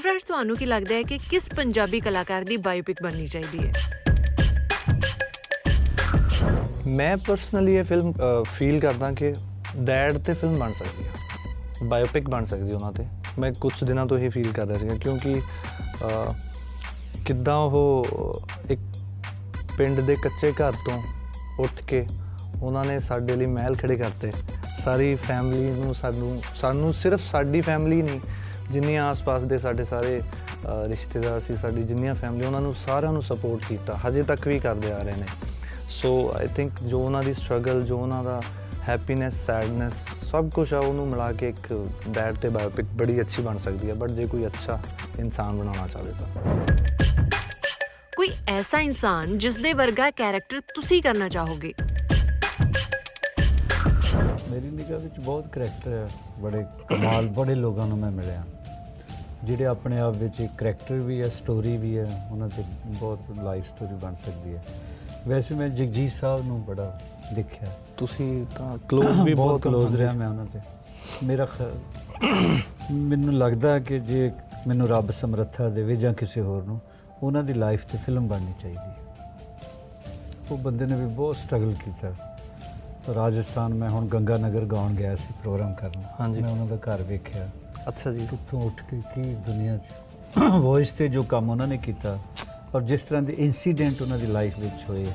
ਯੁਵਰਾਜ 0.00 0.22
ਤੁਹਾਨੂੰ 0.22 0.56
ਕੀ 0.56 0.66
ਲੱਗਦਾ 0.66 0.94
ਹੈ 0.94 1.02
ਕਿ 1.02 1.16
ਕਿਸ 1.30 1.48
ਪੰਜਾਬੀ 1.56 1.98
ਕਲਾਕਾਰ 2.00 2.44
ਦੀ 2.44 2.56
ਬਾਇਓਪਿਕ 2.66 3.02
ਬਣਨੀ 3.02 3.26
ਚਾਹੀਦੀ 3.26 3.58
ਹੈ? 3.58 3.72
ਮੈਂ 6.86 7.16
ਪਰਸਨਲੀ 7.16 7.74
ਇਹ 7.76 7.84
ਫਿਲਮ 7.84 8.12
ਫੀਲ 8.48 8.78
ਕਰਦਾ 8.80 9.10
ਕਿ 9.12 9.34
ਡੈਡ 9.76 10.18
ਤੇ 10.18 10.34
ਫਿਲਮ 10.34 10.58
ਬਣ 10.58 10.72
ਸਕਦੀ 10.72 11.04
ਹੈ 11.04 11.86
ਬਾਇਓਪਿਕ 11.88 12.28
ਬਣ 12.30 12.44
ਸਕਦੀ 12.44 12.72
ਉਹਨਾਂ 12.72 12.92
ਤੇ। 12.92 13.04
ਮੈਂ 13.38 13.52
ਕੁਝ 13.60 13.72
ਦਿਨਾਂ 13.84 14.06
ਤੋਂ 14.06 14.18
ਇਹ 14.18 14.30
ਫੀਲ 14.30 14.52
ਕਰ 14.52 14.66
ਰਿਹਾ 14.66 14.78
ਸੀਗਾ 14.78 14.96
ਕਿਉਂਕਿ 14.96 15.34
ਅਹ, 16.04 16.32
ਕਿੱਦਾਂ 17.26 17.56
ਉਹ 17.58 18.42
ਇੱਕ 18.70 18.80
ਪਿੰਡ 19.78 20.00
ਦੇ 20.00 20.16
ਕੱਚੇ 20.22 20.52
ਘਰ 20.52 20.72
ਤੋਂ 20.86 21.02
ਉੱਠ 21.58 21.82
ਕੇ 21.82 22.06
ਉਹਨਾਂ 22.62 22.84
ਨੇ 22.84 23.00
ਸਾਡੇ 23.00 23.36
ਲਈ 23.36 23.46
ਮਹਿਲ 23.46 23.76
ਖੜੇ 23.76 23.96
ਕਰਤੇ। 23.96 24.32
ਸਾਰੀ 24.84 25.14
ਫੈਮਿਲੀ 25.28 25.70
ਨੂੰ 25.70 25.94
ਸਾਨੂੰ 25.94 26.42
ਸਾਨੂੰ 26.60 26.92
ਸਿਰਫ 26.94 27.20
ਸਾਡੀ 27.30 27.60
ਫੈਮਿਲੀ 27.60 28.02
ਨਹੀਂ 28.02 28.20
ਜਿੰਨੀਆਂ 28.70 29.04
ਆਸ-ਪਾਸ 29.04 29.42
ਦੇ 29.42 29.58
ਸਾਡੇ 29.58 29.84
ਸਾਰੇ 29.84 30.20
ਰਿਸ਼ਤੇਦਾਰ 30.88 31.40
ਸੀ 31.40 31.56
ਸਾਡੀ 31.56 31.82
ਜਿੰਨੀਆਂ 31.82 32.14
ਫੈਮਿਲੀ 32.14 32.46
ਉਹਨਾਂ 32.46 32.60
ਨੂੰ 32.60 32.72
ਸਾਰਿਆਂ 32.76 33.12
ਨੂੰ 33.12 33.22
ਸਪੋਰਟ 33.22 33.64
ਕੀਤਾ। 33.68 33.98
ਹਜੇ 34.08 34.22
ਤੱਕ 34.22 34.46
ਵੀ 34.48 34.58
ਕਰਦੇ 34.58 34.92
ਆ 34.92 34.98
ਰਹੇ 34.98 35.16
ਨੇ। 35.16 35.26
ਸੋ 35.90 36.10
ਆਈ 36.36 36.46
ਥਿੰਕ 36.56 36.82
ਜੋ 36.82 37.00
ਉਹਨਾਂ 37.00 37.22
ਦੀ 37.22 37.34
ਸਟਰਗਲ 37.34 37.82
ਜੋ 37.82 37.98
ਉਹਨਾਂ 37.98 38.22
ਦਾ 38.24 38.40
ਹੈਪੀਨੈਸ 38.88 39.34
ਸੈਡਨੈਸ 39.46 39.94
ਸਭ 40.22 40.50
ਕੁਝ 40.50 40.72
ਆ 40.74 40.78
ਉਹਨੂੰ 40.78 41.06
ਮਿਲਾ 41.08 41.30
ਕੇ 41.32 41.48
ਇੱਕ 41.48 41.88
ਡੈਡ 42.08 42.36
ਤੇ 42.36 42.48
ਬਾਇਓਪਿਕ 42.48 42.86
ਬੜੀ 42.94 43.20
ਅੱਛੀ 43.20 43.42
ਬਣ 43.42 43.58
ਸਕਦੀ 43.58 43.88
ਹੈ 43.88 43.94
ਬਟ 43.94 44.10
ਜੇ 44.10 44.26
ਕੋਈ 44.26 44.46
ਅੱਛਾ 44.46 44.78
ਇਨਸਾਨ 45.18 45.58
ਬਣਾਉਣਾ 45.58 45.86
ਚਾਹਵੇ 45.88 46.12
ਤਾਂ। 46.18 46.26
ਕੋਈ 48.16 48.30
ਐਸਾ 48.48 48.80
ਇਨਸਾਨ 48.80 49.38
ਜਿਸ 49.38 49.56
ਦੇ 49.56 49.72
ਵਰਗਾ 49.72 50.10
ਕੈਰੈਕਟਰ 50.10 50.60
ਤੁਸੀਂ 50.74 51.02
ਕਰਨਾ 51.02 51.28
ਚਾਹੋਗੇ? 51.28 51.72
ਮੇਰੀ 54.50 54.68
ਨਿਗਾਹ 54.68 54.98
ਵਿੱਚ 54.98 55.18
ਬਹੁਤ 55.18 55.48
ਕਰੈਕਟਰ 55.48 55.92
ਹੈ 55.92 56.08
ਬੜੇ 56.38 56.64
ਕਮਾਲ 56.88 57.28
ਬੜੇ 57.28 57.54
ਲੋਕਾਂ 57.54 57.86
ਨੂੰ 57.86 57.98
ਮੈਂ 57.98 58.10
ਮਿਲਿਆ। 58.10 58.44
ਜਿਹੜੇ 59.44 59.66
ਆਪਣੇ 59.66 59.98
ਆਪ 59.98 60.14
ਵਿੱਚ 60.16 60.40
ਇੱਕ 60.40 60.52
ਕੈਰੈਕਟਰ 60.58 60.94
ਵੀ 60.94 61.22
ਹੈ 61.22 61.28
ਸਟੋਰੀ 61.28 61.76
ਵੀ 61.76 61.98
ਹੈ 61.98 62.28
ਉਹਨਾਂ 62.32 62.48
ਤੇ 62.48 62.64
ਬਹੁਤ 62.86 63.18
ਲਾਈਫ 63.42 63.66
ਸਟੋਰੀ 63.66 63.94
ਬਣ 63.94 64.14
ਸਕਦੀ 64.14 64.56
ਹੈ। 64.56 64.64
ਵੈਸੇ 65.28 65.54
ਮੈਂ 65.54 65.68
ਜਗਜੀਤ 65.68 66.12
ਸਾਹਿਬ 66.12 66.46
ਨੂੰ 66.46 66.64
ਬੜਾ 66.64 67.00
ਦੇਖਿਆ। 67.34 67.68
ਤੁਸੀਂ 67.96 68.46
ਤਾਂ 68.58 68.76
ক্লোਜ਼ 68.76 69.20
ਵੀ 69.20 69.34
ਬਹੁਤ 69.42 69.66
ক্লোਜ਼ 69.66 69.96
ਰਿਹਾ 69.96 70.12
ਮੈਂ 70.12 70.28
ਉਹਨਾਂ 70.28 70.46
ਤੇ। 70.46 70.60
ਮੇਰਾ 71.22 71.46
ਮੈਨੂੰ 72.92 73.34
ਲੱਗਦਾ 73.34 73.78
ਕਿ 73.78 73.98
ਜੇ 73.98 74.32
ਮੈਨੂੰ 74.66 74.88
ਰੱਬ 74.88 75.10
ਸਮਰੱਥਾ 75.10 75.68
ਦੇਵੇ 75.68 75.96
ਜਾਂ 75.96 76.14
ਕਿਸੇ 76.14 76.40
ਹੋਰ 76.40 76.62
ਨੂੰ 76.62 76.80
ਉਹਨਾਂ 77.22 77.42
ਦੀ 77.42 77.52
ਲਾਈਫ 77.52 77.86
ਤੇ 77.86 77.98
ਫਿਲਮ 77.98 78.28
ਬਣਨੀ 78.28 78.54
ਚਾਹੀਦੀ 78.60 78.78
ਹੈ। 78.78 78.96
ਉਹ 80.50 80.58
ਬੰਦੇ 80.58 80.86
ਨੇ 80.86 80.96
ਵੀ 80.96 81.06
ਬਹੁਤ 81.06 81.36
ਸਟਰਗਲ 81.36 81.72
ਕੀਤਾ। 81.72 82.12
ਰਾਜਸਥਾਨ 83.14 83.74
ਮੈਂ 83.74 83.90
ਹੁਣ 83.90 84.06
ਗੰਗਾ 84.06 84.36
ਨਗਰ 84.36 84.64
ਗਾਉਣ 84.64 84.94
ਗਿਆ 84.94 85.16
ਸੀ 85.16 85.28
ਪ੍ਰੋਗਰਾਮ 85.40 85.74
ਕਰਨ। 85.74 86.02
ਮੈਂ 86.40 86.50
ਉਹਨਾਂ 86.50 86.66
ਦਾ 86.66 86.76
ਘਰ 86.76 87.02
ਵੇਖਿਆ। 87.02 87.48
ਅੱਛਾ 87.88 88.12
ਜੀ। 88.12 88.26
ਕਿੱਥੋਂ 88.26 88.60
ਉੱਠ 88.66 88.82
ਕੇ 88.90 89.00
ਕੀ 89.14 89.22
ਦੁਨੀਆ 89.46 89.76
'ਚ 89.76 90.38
ਵੌਇਸ 90.62 90.92
ਤੇ 90.92 91.08
ਜੋ 91.08 91.22
ਕੰਮ 91.30 91.50
ਉਹਨਾਂ 91.50 91.66
ਨੇ 91.66 91.76
ਕੀਤਾ 91.76 92.18
ਔਰ 92.74 92.82
ਜਿਸ 92.82 93.02
ਤਰ੍ਹਾਂ 93.02 93.22
ਦੇ 93.22 93.32
ਇਨਸੀਡੈਂਟ 93.38 94.02
ਉਹਨਾਂ 94.02 94.18
ਦੀ 94.18 94.26
ਲਾਈਫ 94.26 94.58
ਵਿੱਚ 94.58 94.88
ਹੋਏ 94.88 95.06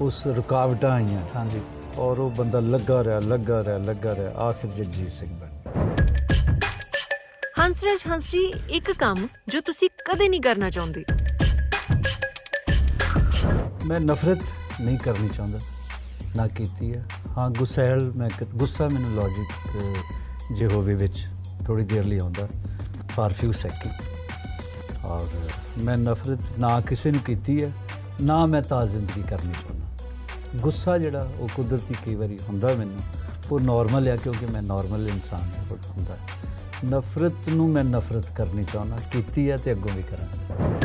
ਉਸ 0.00 0.26
ਰੁਕਾਵਟਾਂ 0.26 0.90
ਆਈਆਂ। 0.90 1.18
ਹਾਂਜੀ। 1.36 1.60
ਔਰ 1.98 2.18
ਉਹ 2.18 2.30
ਬੰਦਾ 2.30 2.60
ਲੱਗਾ 2.60 3.02
ਰਿਹਾ 3.04 3.20
ਲੱਗਾ 3.20 3.62
ਰਿਹਾ 3.64 3.78
ਲੱਗਾ 3.78 4.14
ਰਿਹਾ 4.16 4.32
ਆਖਿਰ 4.48 4.70
ਜਗਜੀਤ 4.72 5.12
ਸਿੰਘ 5.12 5.30
ਬਣ 5.38 5.48
ਹੰਸਰਾਜ 7.58 8.02
ਹੰਸ 8.08 8.26
ਜੀ 8.30 8.42
ਇੱਕ 8.76 8.90
ਕੰਮ 8.98 9.26
ਜੋ 9.48 9.60
ਤੁਸੀਂ 9.60 9.88
ਕਦੇ 10.06 10.28
ਨਹੀਂ 10.28 10.40
ਕਰਨਾ 10.40 10.70
ਚਾਹੁੰਦੇ। 10.70 11.04
ਮੈਂ 13.86 14.00
ਨਫ਼ਰਤ 14.00 14.42
ਨਹੀਂ 14.80 14.98
ਕਰਨੀ 14.98 15.28
ਚਾਹੁੰਦਾ 15.28 15.58
ਨਾ 16.36 16.46
ਕੀਤੀ 16.48 16.92
ਹੈ। 16.94 17.04
ਹਾਂ 17.36 17.50
ਗੁੱਸੈਲ 17.50 18.10
ਮੈਂ 18.16 18.28
ਗੁੱਸਾ 18.54 18.88
ਮੈਨੂੰ 18.88 19.14
ਲੌਜੀਕ 19.14 20.56
ਜੇ 20.56 20.66
ਹੋਵੇ 20.74 20.94
ਵਿੱਚ। 20.94 21.26
ਥੋੜੀ 21.66 21.84
ਦੇਰ 21.84 22.04
ਲਈ 22.04 22.18
ਆਉਂਦਾ 22.18 22.48
ਫਾਰ 23.10 23.32
ਫਿਊ 23.32 23.52
ਸੈਕਿੰਡ। 23.52 25.04
ਔਰ 25.04 25.28
ਮੈਂ 25.78 25.96
ਨਫ਼ਰਤ 25.98 26.58
ਨਾ 26.58 26.80
ਕਿਸੇ 26.80 27.10
ਨੂੰ 27.10 27.20
ਕੀਤੀ 27.20 27.62
ਹੈ 27.64 27.70
ਨਾ 28.20 28.44
ਮੈਂ 28.46 28.62
ਤਾਂ 28.62 28.86
ਜ਼ਿੰਦਗੀ 28.86 29.22
ਕਰਨੀ 29.30 29.52
ਚਾਹੁੰਦਾ। 29.52 29.86
ਗੁੱਸਾ 30.56 30.98
ਜਿਹੜਾ 30.98 31.28
ਉਹ 31.38 31.48
ਕੁਦਰਤੀ 31.56 31.94
ਕਈ 32.06 32.14
ਵਾਰੀ 32.14 32.38
ਹੁੰਦਾ 32.48 32.74
ਮੈਨੂੰ 32.74 33.00
ਉਹ 33.52 33.60
ਨਾਰਮਲ 33.60 34.08
ਹੈ 34.08 34.16
ਕਿਉਂਕਿ 34.16 34.46
ਮੈਂ 34.46 34.62
ਨਾਰਮਲ 34.62 35.08
ਇਨਸਾਨ 35.08 35.40
ਹਾਂ 35.40 35.64
ਉਹ 35.70 35.76
ਹੁੰਦਾ 35.96 36.14
ਹੈ। 36.14 36.20
ਨਫ਼ਰਤ 36.84 37.48
ਨੂੰ 37.48 37.68
ਮੈਂ 37.68 37.84
ਨਫ਼ਰਤ 37.84 38.26
ਕਰਨੀ 38.36 38.64
ਚਾਹੁੰਦਾ 38.72 38.96
ਕੀਤੀ 39.12 39.50
ਹੈ 39.50 39.56
ਤੇ 39.56 39.72
ਅੱਗੋਂ 39.72 39.92
ਵੀ 39.96 40.02
ਕਰਾਂਗਾ। 40.02 40.80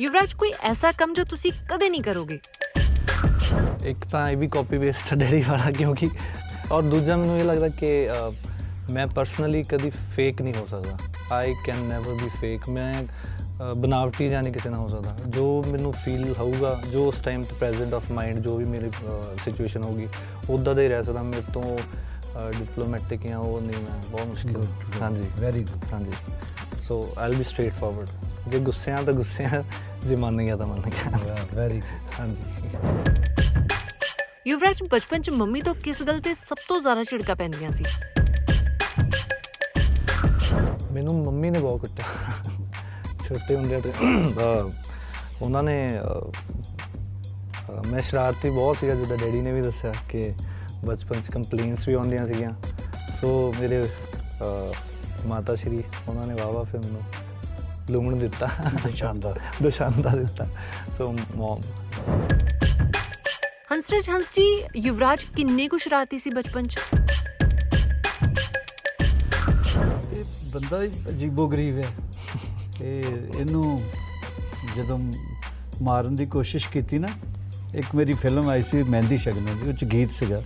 ਯੁਵਰਾਜ 0.00 0.32
ਕੋਈ 0.32 0.52
ਐਸਾ 0.62 0.92
ਕੰਮ 0.92 1.12
ਜੋ 1.14 1.24
ਤੁਸੀਂ 1.24 1.52
ਕਦੇ 1.70 1.88
ਨਹੀਂ 1.88 2.02
ਕਰੋਗੇ? 2.02 2.38
ਇੱਕ 3.84 4.04
ਤਾਂ 4.04 4.28
ਇਹ 4.30 4.36
ਵੀ 4.36 4.48
ਕਾਪੀ 4.48 4.78
ਪੇਸਟ 4.78 5.14
ਡੈਡੀ 5.14 5.44
ਵਾਲਾ 5.48 5.70
ਕਿਉਂਕਿ 5.70 6.10
ਔਰ 6.72 6.82
ਦੂਜਾ 6.82 7.16
ਮੈਨੂੰ 7.16 7.38
ਇਹ 7.38 7.44
ਲੱਗਦਾ 7.44 7.68
ਕਿ 7.68 8.08
ਮੈਂ 8.90 9.06
ਪਰਸਨਲੀ 9.06 9.62
ਕਦੀ 9.62 9.90
ਫੇਕ 10.16 10.42
ਨਹੀਂ 10.42 10.54
ਹੋ 10.54 10.66
ਸਕਦਾ। 10.70 10.96
I 11.32 11.54
can 11.66 11.84
never 11.84 12.14
be 12.14 12.28
fake 12.40 12.68
ਮੈਂ 12.68 12.94
ਅ, 13.02 13.72
ਬਣਾਵਟੀ 13.74 14.28
ਜਾਨੀ 14.28 14.50
ਕਿਸੇ 14.52 14.70
ਨਾਲ 14.70 14.80
ਹੋ 14.80 14.88
ਸਕਦਾ। 14.88 15.16
ਜੋ 15.26 15.62
ਮੈਨੂੰ 15.66 15.92
ਫੀਲ 15.92 16.34
ਹੋਊਗਾ 16.38 16.80
ਜੋ 16.92 17.06
ਉਸ 17.08 17.20
ਟਾਈਮ 17.20 17.44
ਤੇ 17.44 17.54
ਪ੍ਰੈਜ਼ੈਂਟ 17.58 17.94
ਆਫ 17.94 18.10
ਮਾਈਂਡ 18.12 18.38
ਜੋ 18.38 18.56
ਵੀ 18.56 18.64
ਮੇਰੀ 18.64 18.90
ਸਿਚੁਏਸ਼ਨ 19.44 19.82
ਹੋਊਗੀ 19.82 20.08
ਉਦਾਂ 20.50 20.74
ਦਾ 20.74 20.82
ਹੀ 20.82 20.88
ਰਹਿ 20.88 21.02
ਸਕਦਾ। 21.02 21.22
ਮੇਰੇ 21.22 21.52
ਤੋਂ 21.54 21.76
ਡਿਪਲੋਮੈਟਿਕ 22.58 23.26
ਜਾਂ 23.26 23.38
ਉਹ 23.38 23.60
ਨਹੀਂ 23.60 23.82
ਮੈਂ 23.82 23.98
ਬਹੁਤ 24.10 24.26
ਮੁਸ਼ਕਿਲ। 24.26 24.66
ਹਾਂਜੀ। 25.02 25.28
ਵੈਰੀ 25.38 25.62
ਗੁੱਡ 25.64 25.92
ਹਾਂਜੀ। 25.92 26.12
So 26.82 27.06
I'll 27.18 27.34
be 27.34 27.44
straight 27.44 27.74
forward 27.74 28.50
ਜੇ 28.50 28.58
ਗੁੱਸੇ 28.58 28.92
ਆ 28.92 29.02
ਤਾਂ 29.02 29.14
ਗੁੱਸੇ 29.14 29.44
ਆ 29.44 29.62
ਜੇ 30.06 30.16
ਮੰਨ 30.16 30.42
ਗਿਆ 30.44 30.56
ਤਾਂ 30.56 30.66
ਮੰਨ 30.66 30.90
ਗਿਆ। 30.90 31.36
ਵੈਰੀ 31.54 31.80
ਗੁੱਡ 31.80 32.20
ਹਾਂਜੀ। 32.20 33.13
ਯੁਵਰਾਜ 34.46 34.82
ਬਚਪਨ 34.90 35.22
'ਚ 35.22 35.30
ਮੰਮੀ 35.30 35.60
ਤੋਂ 35.62 35.74
ਕਿਸ 35.74 36.02
ਗੱਲ 36.02 36.18
ਤੇ 36.20 36.32
ਸਭ 36.34 36.56
ਤੋਂ 36.68 36.80
ਜ਼ਿਆਦਾ 36.80 37.02
ਝਿੜਕਾਂ 37.02 37.34
ਪੈਂਦੀਆਂ 37.36 37.70
ਸੀ? 37.70 37.84
ਮੈਨੂੰ 40.92 41.14
ਮੰਮੀ 41.24 41.50
ਨੇ 41.50 41.58
ਬਹੁਤ 41.58 41.80
ਕੁੱਟਿਆ। 41.80 42.04
ਛੋਟੇ 43.24 43.56
ਹੁੰਦੇ 43.56 43.80
ਤੇ 43.80 43.92
ਉਹਨਾਂ 45.42 45.62
ਨੇ 45.62 45.76
ਮੈਂ 47.86 48.00
ਸ਼ਰਾਰਤੀ 48.00 48.50
ਬਹੁਤ 48.50 48.76
ਸੀਗਾ 48.80 48.94
ਜਿੱਦਾਂ 48.94 49.16
ਡੈਡੀ 49.16 49.40
ਨੇ 49.40 49.52
ਵੀ 49.52 49.62
ਦੱਸਿਆ 49.62 49.92
ਕਿ 50.08 50.32
ਬਚਪਨ 50.84 51.22
ਚ 51.22 51.30
ਕੰਪਲੇਨਸ 51.32 51.88
ਵੀ 51.88 51.94
ਆਉਂਦੀਆਂ 51.94 52.26
ਸੀਗੀਆਂ। 52.26 52.52
ਸੋ 53.20 53.52
ਮੇਰੇ 53.60 53.82
ਮਾਤਾ 55.26 55.54
ਸ਼੍ਰੀ 55.54 55.82
ਉਹਨਾਂ 56.08 56.26
ਨੇ 56.26 56.34
ਵਾਵਾ 56.34 56.62
ਫਿਰ 56.62 56.80
ਮੈਨੂੰ 56.80 57.02
ਲੂਣ 57.90 58.16
ਦਿੱਤਾ। 58.16 58.48
ਸ਼ਾਨਦਾਰ 58.94 59.40
ਦਸ਼ਾਂਦਾ 59.62 60.16
ਦਿੱਤਾ। 60.16 60.46
ਸੋ 60.92 61.12
ਮਮ 61.12 61.62
ਹੰਸਰਾਜ, 63.72 64.10
ਹੰਸ 64.10 64.24
ਜੀ, 64.24 64.64
ਯੁਵਰਾਜ 64.76 65.24
ਕਿੰਨੇ 65.36 65.68
ਕੁ 65.68 65.76
ਸ਼ਰਾਰਤੀ 65.78 66.18
ਸੀ 66.18 66.30
ਬਚਪਨ 66.30 66.62
'ਚ? 66.62 66.78
ਇਹ 70.12 70.24
ਬੰਦਾ 70.46 70.82
ਹੀ 70.82 70.90
ਅਜੀਬੋ-ਗਰੀਬ 71.08 71.78
ਹੈ। 71.78 71.84
ਇਹ 72.82 73.04
ਇਹਨੂੰ 73.38 73.90
ਜਦੋਂ 74.76 74.98
ਮਾਰਨ 75.82 76.16
ਦੀ 76.16 76.26
ਕੋਸ਼ਿਸ਼ 76.26 76.68
ਕੀਤੀ 76.68 76.98
ਨਾ, 76.98 77.08
ਇੱਕ 77.74 77.94
ਮੇਰੀ 77.94 78.12
ਫਿਲਮ 78.12 78.48
ਆਈ 78.48 78.62
ਸੀ 78.62 78.82
ਮਹਿੰਦੀ 78.82 79.16
ਸ਼ਗਨ 79.16 79.44
ਦੀ, 79.44 79.68
ਉਹ 79.68 79.72
ਚ 79.72 79.84
ਗੀਤ 79.84 80.10
ਸੀਗਾ। 80.10 80.42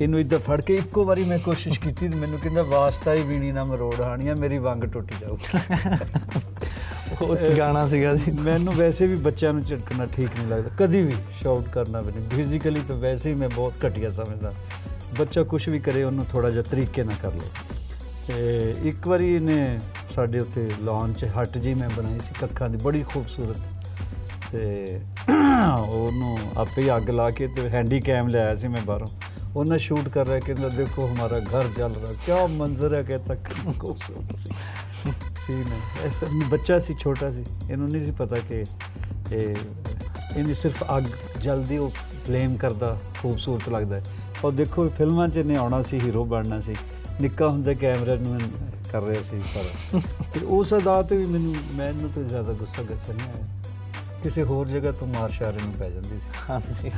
ਇਹਨੂੰ 0.00 0.20
ਇਦਾਂ 0.20 0.38
ਫੜ 0.38 0.60
ਕੇ 0.60 0.74
ਇੱਕੋ 0.74 1.04
ਵਾਰੀ 1.04 1.24
ਮੈਂ 1.24 1.38
ਕੋਸ਼ਿਸ਼ 1.38 1.80
ਕੀਤੀ 1.80 2.08
ਤੇ 2.08 2.16
ਮੈਨੂੰ 2.16 2.38
ਕਹਿੰਦਾ, 2.38 2.62
ਵਾਸਤਾ 2.62 3.14
ਹੀ 3.14 3.22
ਵੀਣੀ 3.22 3.52
ਨਾ 3.52 3.64
ਮਰੋੜ 3.64 4.00
ਹਾਣੀਆਂ 4.00 4.36
ਮੇਰੀ 4.36 4.58
ਵੰਗ 4.58 4.84
ਟੁੱਟ 4.84 5.12
ਜਾਊ। 5.20 5.36
ਉਹ 7.22 7.36
ਗਾਣਾ 7.58 7.88
ਸੀਗਾ 7.88 8.14
ਜੀ। 8.14 8.32
ਮੈਨੂੰ 8.32 8.74
ਵੈਸੇ 8.74 9.06
ਵੀ 9.06 9.16
ਬੱਚਿਆਂ 9.16 9.52
ਨੂੰ 9.52 9.64
ਝਟਕਣਾ 9.64 10.06
ਠੀਕ 10.06 10.38
ਨਹੀਂ 10.38 10.48
ਲੱਗਦਾ। 10.48 10.70
ਕਦੀ 10.78 11.02
ਵੀ 11.02 11.12
ਸ਼ਾਊਟ 11.42 11.68
ਕਰਨਾ 11.68 12.00
ਵੀ 12.00 12.12
ਨਹੀਂ। 12.12 12.30
ਫਿਜ਼ੀਕਲੀ 12.30 12.80
ਤਾਂ 12.88 12.96
ਵੈਸੇ 12.96 13.30
ਹੀ 13.30 13.34
ਮੈਂ 13.34 13.48
ਬਹੁਤ 13.48 13.72
ਘਟੀਆ 13.86 14.10
ਸਮਝਦਾ। 14.10 14.54
ਬੱਚਾ 15.18 15.42
ਕੁਝ 15.42 15.68
ਵੀ 15.68 15.78
ਕਰੇ, 15.78 16.04
ਉਹਨੂੰ 16.04 16.26
ਥੋੜਾ 16.26 16.50
ਜਿਹਾ 16.50 16.62
ਤਰੀਕੇ 16.62 17.04
ਨਾਲ 17.04 17.16
ਕਰ 17.22 17.32
ਲਓ। 17.34 17.48
ਤੇ 18.28 18.74
ਇੱਕ 18.82 19.08
ਵਾਰੀ 19.08 19.34
ਇਹਨੇ 19.34 19.80
ਸਾਡੇ 20.14 20.38
ਉੱਤੇ 20.38 20.70
ਲਾਨ 20.82 21.12
'ਚ 21.12 21.24
ਹੱਟ 21.24 21.58
ਜੀ 21.58 21.74
ਮੈਂ 21.74 21.90
ਬਣਾਈ 21.96 22.18
ਸੀ, 22.18 22.34
ਕੱਖਾਂ 22.40 22.68
ਦੀ, 22.68 22.78
ਬੜੀ 22.78 23.02
ਖੂਬਸੂਰਤ। 23.02 23.56
ਤੇ 24.52 25.00
ਉਹਨੂੰ 25.88 26.38
ਆਪੇ 26.56 26.82
ਹੀ 26.82 26.96
ਅੱਗ 26.96 27.10
ਲਾ 27.10 27.30
ਕੇ 27.30 27.46
ਤੇ 27.46 27.68
ਹੈਂਡੀ 27.68 28.00
ਕੈਮ 28.00 28.28
ਲੈ 28.28 28.44
ਆਇਆ 28.44 28.54
ਸੀ 28.54 28.68
ਮੈਂ 28.68 28.82
ਬਾਹਰੋਂ। 28.86 29.06
ਉਹਨਾਂ 29.56 29.78
ਸ਼ੂਟ 29.78 30.08
ਕਰ 30.08 30.26
ਰਿਹਾ, 30.26 30.40
ਕਹਿੰਦਾ 30.40 30.68
ਦੇਖੋ 30.68 31.06
ਹਮਾਰਾ 31.06 31.38
ਘਰ 31.38 31.64
ਜਲ 31.76 31.92
ਰਿਹਾ। 32.02 32.12
ਕਿਆ 32.26 32.46
ਮੰਜ਼ਰ 32.46 32.94
ਹੈ 32.94 33.02
ਕਿ 33.02 33.18
ਤੱਕ। 33.18 33.38
ਖੂਬਸੂਰਤ 33.78 34.36
ਸੀ। 34.36 34.50
ਸੀਨ 35.38 35.64
ਹੈ 35.64 35.80
ਐਸਾ 36.04 36.26
ਬੱਚਾ 36.48 36.78
ਸੀ 36.78 36.94
ਛੋਟਾ 36.94 37.30
ਸੀ 37.30 37.44
ਇਹਨੂੰ 37.70 37.88
ਨਹੀਂ 37.88 38.04
ਸੀ 38.04 38.10
ਪਤਾ 38.12 38.36
ਕਿ 38.48 38.64
ਇਹ 39.32 39.54
ਇਹਨੇ 40.36 40.54
ਸਿਰਫ 40.54 40.82
ਅੱਗ 40.96 41.04
ਜਲਦੀ 41.42 41.78
ਉਹ 41.78 41.90
ਫਲੇਮ 42.26 42.56
ਕਰਦਾ 42.56 42.96
ਖੂਬਸੂਰਤ 43.20 43.68
ਲੱਗਦਾ 43.68 43.96
ਹੈ 43.96 44.02
ਔਰ 44.44 44.52
ਦੇਖੋ 44.52 44.88
ਫਿਲਮਾਂ 44.88 45.28
'ਚ 45.28 45.36
ਇਹਨੇ 45.36 45.56
ਆਉਣਾ 45.56 45.82
ਸੀ 45.82 45.98
ਹੀਰੋ 46.00 46.24
ਬਣਨਾ 46.24 46.60
ਸੀ 46.60 46.74
ਨਿੱਕਾ 47.20 47.48
ਹੁੰਦਾ 47.48 47.74
ਕੈਮਰਾ 47.74 48.14
ਨੂੰ 48.16 48.38
ਕਰ 48.92 49.02
ਰਿਹਾ 49.02 49.22
ਸੀ 49.22 49.40
ਸਾਰਾ 49.44 50.00
ਤੇ 50.34 50.40
ਉਸ 50.48 50.72
ਅਦਾ 50.74 51.00
ਤੇ 51.02 51.16
ਵੀ 51.16 51.26
ਮੈਨੂੰ 51.26 51.54
ਮੈਨੂੰ 51.74 52.10
ਤਾਂ 52.10 52.22
ਜ਼ਿਆਦਾ 52.22 52.52
ਗੁੱਸਾ 52.52 52.82
ਗੁੱਸਾ 52.82 53.12
ਨਹੀਂ 53.12 53.28
ਆਇਆ 53.28 54.20
ਕਿਸੇ 54.22 54.42
ਹੋਰ 54.42 54.66
ਜਗ੍ਹਾ 54.68 54.92
ਤੋਂ 54.92 55.06
ਮਾਰ 55.06 55.30
ਸ਼ਾਰੇ 55.30 55.64
ਨੂੰ 55.64 55.72
ਪੈ 55.72 55.90
ਜਾਂਦੀ 55.90 56.18
ਸੀ 56.18 56.30
ਹਾਂਜੀ 56.48 56.90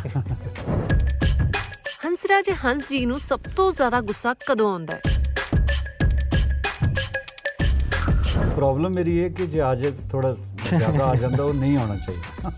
ਹੰਸਰਾਜ 2.07 2.51
ਹੰਸ 2.65 2.89
ਜੀ 2.89 3.05
ਨੂੰ 3.07 3.19
ਸਭ 3.21 3.41
ਤੋਂ 3.57 3.73
ਜ਼ਿਆਦਾ 3.73 4.01
ਗੁੱਸਾ 4.03 4.35
ਕਦੋਂ 4.47 4.71
ਆਉਂਦਾ 4.71 4.95
ਹੈ 4.95 5.16
ਪ੍ਰੋਬਲਮ 8.57 8.93
ਮੇਰੀ 8.93 9.19
ਇਹ 9.19 9.31
ਕਿ 9.31 9.47
ਜੇ 9.47 9.59
ਜਾਏ 9.59 9.91
ਥੋੜਾ 10.11 10.33
ਜ਼ਿਆਦਾ 10.69 11.05
ਆ 11.05 11.15
ਜਾਂਦਾ 11.15 11.45
ਉਹ 11.45 11.55
ਨਹੀਂ 11.55 11.79
ਆਉਣਾ 11.79 11.97
ਚਾਹੀਦਾ। 11.97 12.53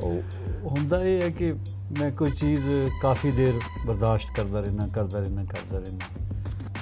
ਉਹ 0.00 0.22
ਹੁੰਦਾ 0.68 1.02
ਇਹ 1.04 1.22
ਹੈ 1.22 1.28
ਕਿ 1.30 1.52
ਮੈਂ 2.00 2.10
ਕੋਈ 2.10 2.30
ਚੀਜ਼ 2.30 2.68
ਕਾਫੀ 3.02 3.30
ਦੇਰ 3.30 3.60
ਬਰਦਾਸ਼ਤ 3.86 4.36
ਕਰਦਾ 4.36 4.60
ਰਹਿਣਾ 4.60 4.86
ਕਰਦਾ 4.88 5.18
ਰਹਿਣਾ 5.20 5.44
ਕਰਦਾ 5.44 5.78
ਰਹਿਣਾ 5.78 6.08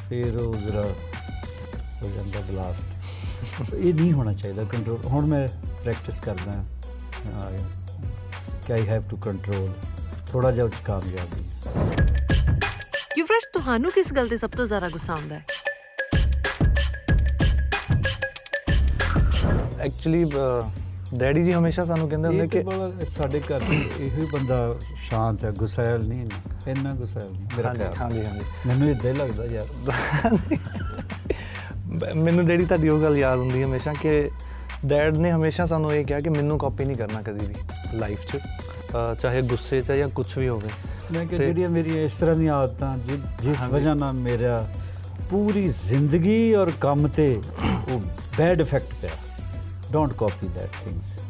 ਫਿਰ 0.08 0.36
ਉਹ 0.36 0.54
ਜ਼ਰਾ 0.56 0.82
ਹੋ 2.02 2.10
ਜਾਂਦਾ 2.16 2.40
ਬਲਾਸਟ 2.40 3.74
ਇਹ 3.74 3.94
ਨਹੀਂ 3.94 4.12
ਹੋਣਾ 4.12 4.32
ਚਾਹੀਦਾ 4.32 4.64
ਕੰਟਰੋਲ 4.64 4.98
ਹੁਣ 5.06 5.26
ਮੈਂ 5.26 5.48
ਪ੍ਰੈਕਟਿਸ 5.82 6.20
ਕਰਦਾ 6.20 6.52
ਹਾਂ। 6.52 6.62
ਕਿ 8.66 8.72
ਆਈ 8.72 8.86
ਹੈਵ 8.88 9.02
ਟੂ 9.10 9.16
ਕੰਟਰੋਲ 9.16 9.72
ਥੋੜਾ 10.32 10.50
ਜਿਹਾ 10.50 10.66
ਉੱਚ 10.66 10.74
ਕਾਮਯਾਬੀ। 10.84 11.44
ਯੁਵਰਾਜ 13.18 13.42
ਤੁਹਾਨੂੰ 13.52 13.90
ਕਿਸ 13.90 14.12
ਗੱਲ 14.12 14.28
ਤੇ 14.28 14.36
ਸਭ 14.36 14.50
ਤੋਂ 14.50 14.66
ਜ਼ਿਆਦਾ 14.66 14.88
ਗੁੱਸਾ 14.88 15.12
ਆਉਂਦਾ 15.12 15.34
ਹੈ? 15.34 15.44
ਐਕਚੁਅਲੀ 19.82 20.24
ਡੈਡੀ 21.14 21.44
ਜੀ 21.44 21.52
ਹਮੇਸ਼ਾ 21.52 21.84
ਸਾਨੂੰ 21.84 22.08
ਕਹਿੰਦੇ 22.08 22.28
ਹੁੰਦੇ 22.28 22.46
ਕਿ 22.46 22.62
ਸਾਡੇ 23.10 23.40
ਘਰ 23.40 23.62
ਇਹੋ 24.00 24.26
ਬੰਦਾ 24.32 24.76
ਸ਼ਾਂਤ 24.96 25.44
ਹੈ 25.44 25.50
ਗੁੱਸੈਲ 25.50 26.04
ਨਹੀਂ 26.04 26.26
ਇੰਨਾ- 26.68 26.94
ਗੁੱਸੈਲ 26.94 27.30
ਨਹੀਂ 27.32 27.46
ਮੇਰਾ 27.56 27.74
ਖਿਆਲ। 27.74 27.94
ਹਾਂਜੀ 28.00 28.24
ਹਾਂਜੀ। 28.24 28.40
ਮੈਨੂੰ 28.66 28.90
ਇਦਾਂ 28.90 29.12
ਹੀ 29.12 29.16
ਲੱਗਦਾ 29.16 29.44
ਯਾਰ। 29.44 29.66
ਮੈਨੂੰ 32.14 32.46
ਡੈਡੀ 32.46 32.64
ਤੁਹਾਡੀ 32.64 32.88
ਉਹ 32.88 33.00
ਗੱਲ 33.02 33.18
ਯਾਦ 33.18 33.38
ਹੁੰਦੀ 33.38 33.60
ਹੈ 33.60 33.66
ਹਮੇਸ਼ਾ 33.66 33.92
ਕਿ 33.92 34.30
ਡੈਡ 34.86 35.16
ਨੇ 35.16 35.32
ਹਮੇਸ਼ਾ 35.32 35.66
ਸਾਨੂੰ 35.66 35.92
ਇਹ 35.92 36.04
ਕਿਹਾ 36.04 36.20
ਕਿ 36.20 36.28
ਮੈਨੂੰ 36.28 36.58
ਕਾਪੀ 36.58 36.84
ਨਹੀਂ 36.84 36.96
ਕਰਨਾ 36.96 37.22
ਕਦੀ 37.22 37.46
ਵੀ 37.46 37.54
ਲਾਈਫ 37.94 38.26
'ਚ 38.26 38.38
ਚਾਹੇ 39.22 39.42
ਗੁੱਸੇ 39.42 39.80
'ਚ 39.80 39.92
ਜਾਂ 39.92 40.08
ਕੁਝ 40.08 40.38
ਵੀ 40.38 40.48
ਹੋਵੇ। 40.48 40.68
ਮੈਂ 41.14 41.26
ਕਿ 41.26 41.36
ਜਿਹੜੀਆਂ 41.36 41.68
ਮੇਰੀਆਂ 41.68 42.02
ਇਸ 42.02 42.16
ਤਰ੍ਹਾਂ 42.16 42.36
ਦੀਆਂ 42.36 42.54
ਆਦਤਾਂ 42.54 42.98
ਜਿਸ। 43.42 43.62
ਵਜ੍ਹਾ 43.70 43.94
ਨਾਲ 43.94 44.12
ਮੇਰਾ 44.12 44.68
ਪੂਰੀ 45.30 45.68
ਜ਼ਿੰਦਗੀ 45.68 46.54
ਔਰ 46.54 46.72
ਕੰਮ 46.80 47.08
ਤੇ 47.08 47.40
ਉਹ 47.92 48.00
ਬੈਡ 48.38 48.60
ਇਫੈਕਟ 48.60 48.94
ਪਿਆ। 49.02 49.10
ਡੋਂਟ 49.92 50.12
ਕਾਪੀ 50.12 50.48
ਦੈਟ 50.48 50.70
ਥਿੰਗਸ 50.84 51.20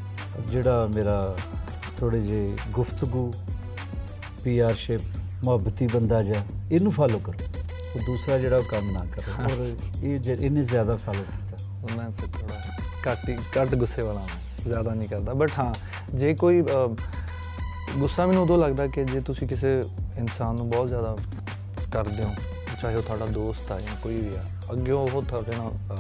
ਜਿਹੜਾ 0.51 0.87
ਮੇਰਾ 0.95 1.37
ਥੋੜੇ 2.01 2.21
ਜੇ 2.21 2.57
ਗੁਫ਼ਤਗੂ 2.71 3.33
ਪੀਆਰਸ਼ਿਪ 4.45 5.01
ਮੁਹੱਬਤੀ 5.45 5.87
ਬੰਦਾ 5.87 6.23
ਜਾ 6.23 6.41
ਇਹਨੂੰ 6.73 6.93
ਫਾਲੋ 6.93 7.19
ਕਰੋ। 7.19 7.47
ਉਹ 7.97 8.01
ਦੂਸਰਾ 8.01 8.39
ਜਿਹੜਾ 8.39 8.57
ਉਹ 8.57 8.65
ਕੰਮ 8.65 8.91
ਨਾ 8.91 9.05
ਕਰੋ। 9.05 9.45
ਔਰ 9.45 9.77
ਇਹ 10.05 10.21
ਇਹਨੇ 10.31 10.63
ਜ਼ਿਆਦਾ 10.63 10.97
ਫਾਲੋ 10.97 11.23
ਕੀਤਾ। 11.23 11.97
ਮੈਂ 11.97 12.11
ਫਿਰ 12.11 12.29
ਥੋੜਾ 12.41 12.61
ਘੱਟ 13.11 13.31
ਘੱਟ 13.59 13.75
ਗੁੱਸੇ 13.75 14.03
ਵਾਲਾ 14.03 14.21
ਹਾਂ। 14.21 14.29
ਜ਼ਿਆਦਾ 14.65 14.95
ਨਹੀਂ 14.95 15.09
ਕਰਦਾ। 15.09 15.33
ਬਟ 15.35 15.51
ਹਾਂ 15.59 15.73
ਜੇ 16.17 16.35
ਕੋਈ 16.35 16.63
ਗੁੱਸਾ 17.99 18.27
ਮੈਨੂੰ 18.27 18.43
ਉਦੋਂ 18.43 18.59
ਲੱਗਦਾ 18.59 18.87
ਕਿ 18.87 19.05
ਜੇ 19.05 19.21
ਤੁਸੀਂ 19.21 19.49
ਕਿਸੇ 19.49 19.83
ਇਨਸਾਨ 20.19 20.55
ਨੂੰ 20.55 20.71
ਬਹੁਤ 20.71 20.89
ਜ਼ਿਆਦਾ 20.89 21.17
ਕਰਦੇ 21.93 22.25
ਹੋ 22.25 22.35
ਚਾਹੇ 22.81 22.95
ਉਹ 22.97 23.03
ਤੁਹਾਡਾ 23.03 23.27
ਦੋਸਤ 23.27 23.73
ਆ 23.73 23.81
ਜਾਂ 23.81 23.97
ਕੋਈ 24.03 24.17
ਵੀ 24.17 24.37
ਆ 24.37 24.45
ਅੱਗੇ 24.73 24.93
ਉਹ 24.93 25.23
ਤੁਹਾਡੇ 25.23 25.57
ਨਾਲ 25.57 25.97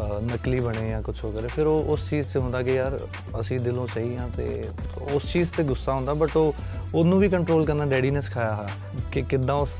ਨਕਲੀ 0.00 0.60
ਬਣੇ 0.60 0.88
ਜਾਂ 0.90 1.02
ਕੁਝ 1.02 1.14
ਹੋ 1.24 1.30
ਕਰੇ। 1.30 1.48
ਫਿਰ 1.48 1.66
ਉਹ 1.66 1.84
ਉਸ 1.92 2.08
ਚੀਜ਼ 2.10 2.28
'ਤੇ 2.28 2.40
ਹੁੰਦਾ 2.40 2.62
ਕਿ 2.62 2.74
ਯਾਰ 2.74 2.98
ਅਸੀਂ 3.40 3.58
ਦਿਲੋਂ 3.60 3.86
ਸਹੀ 3.86 4.16
ਹਾਂ 4.16 4.28
ਤੇ 4.36 4.64
ਉਸ 5.12 5.32
ਚੀਜ਼ 5.32 5.52
ਤੇ 5.52 5.62
ਗੁੱਸਾ 5.64 5.92
ਹੁੰਦਾ 5.92 6.14
ਬਟ 6.14 6.36
ਉਹ 6.36 6.54
ਉਹਨੂੰ 6.94 7.18
ਵੀ 7.20 7.28
ਕੰਟਰੋਲ 7.28 7.66
ਕਰਨਾ 7.66 7.84
ਡੈਡੀ 7.84 8.10
ਨੇ 8.10 8.20
ਸਿਖਾਇਆ 8.20 8.54
ਹੈ 8.56 8.66
ਕਿ 9.12 9.22
ਕਿੱਦਾਂ 9.22 9.54
ਉਸ 9.54 9.70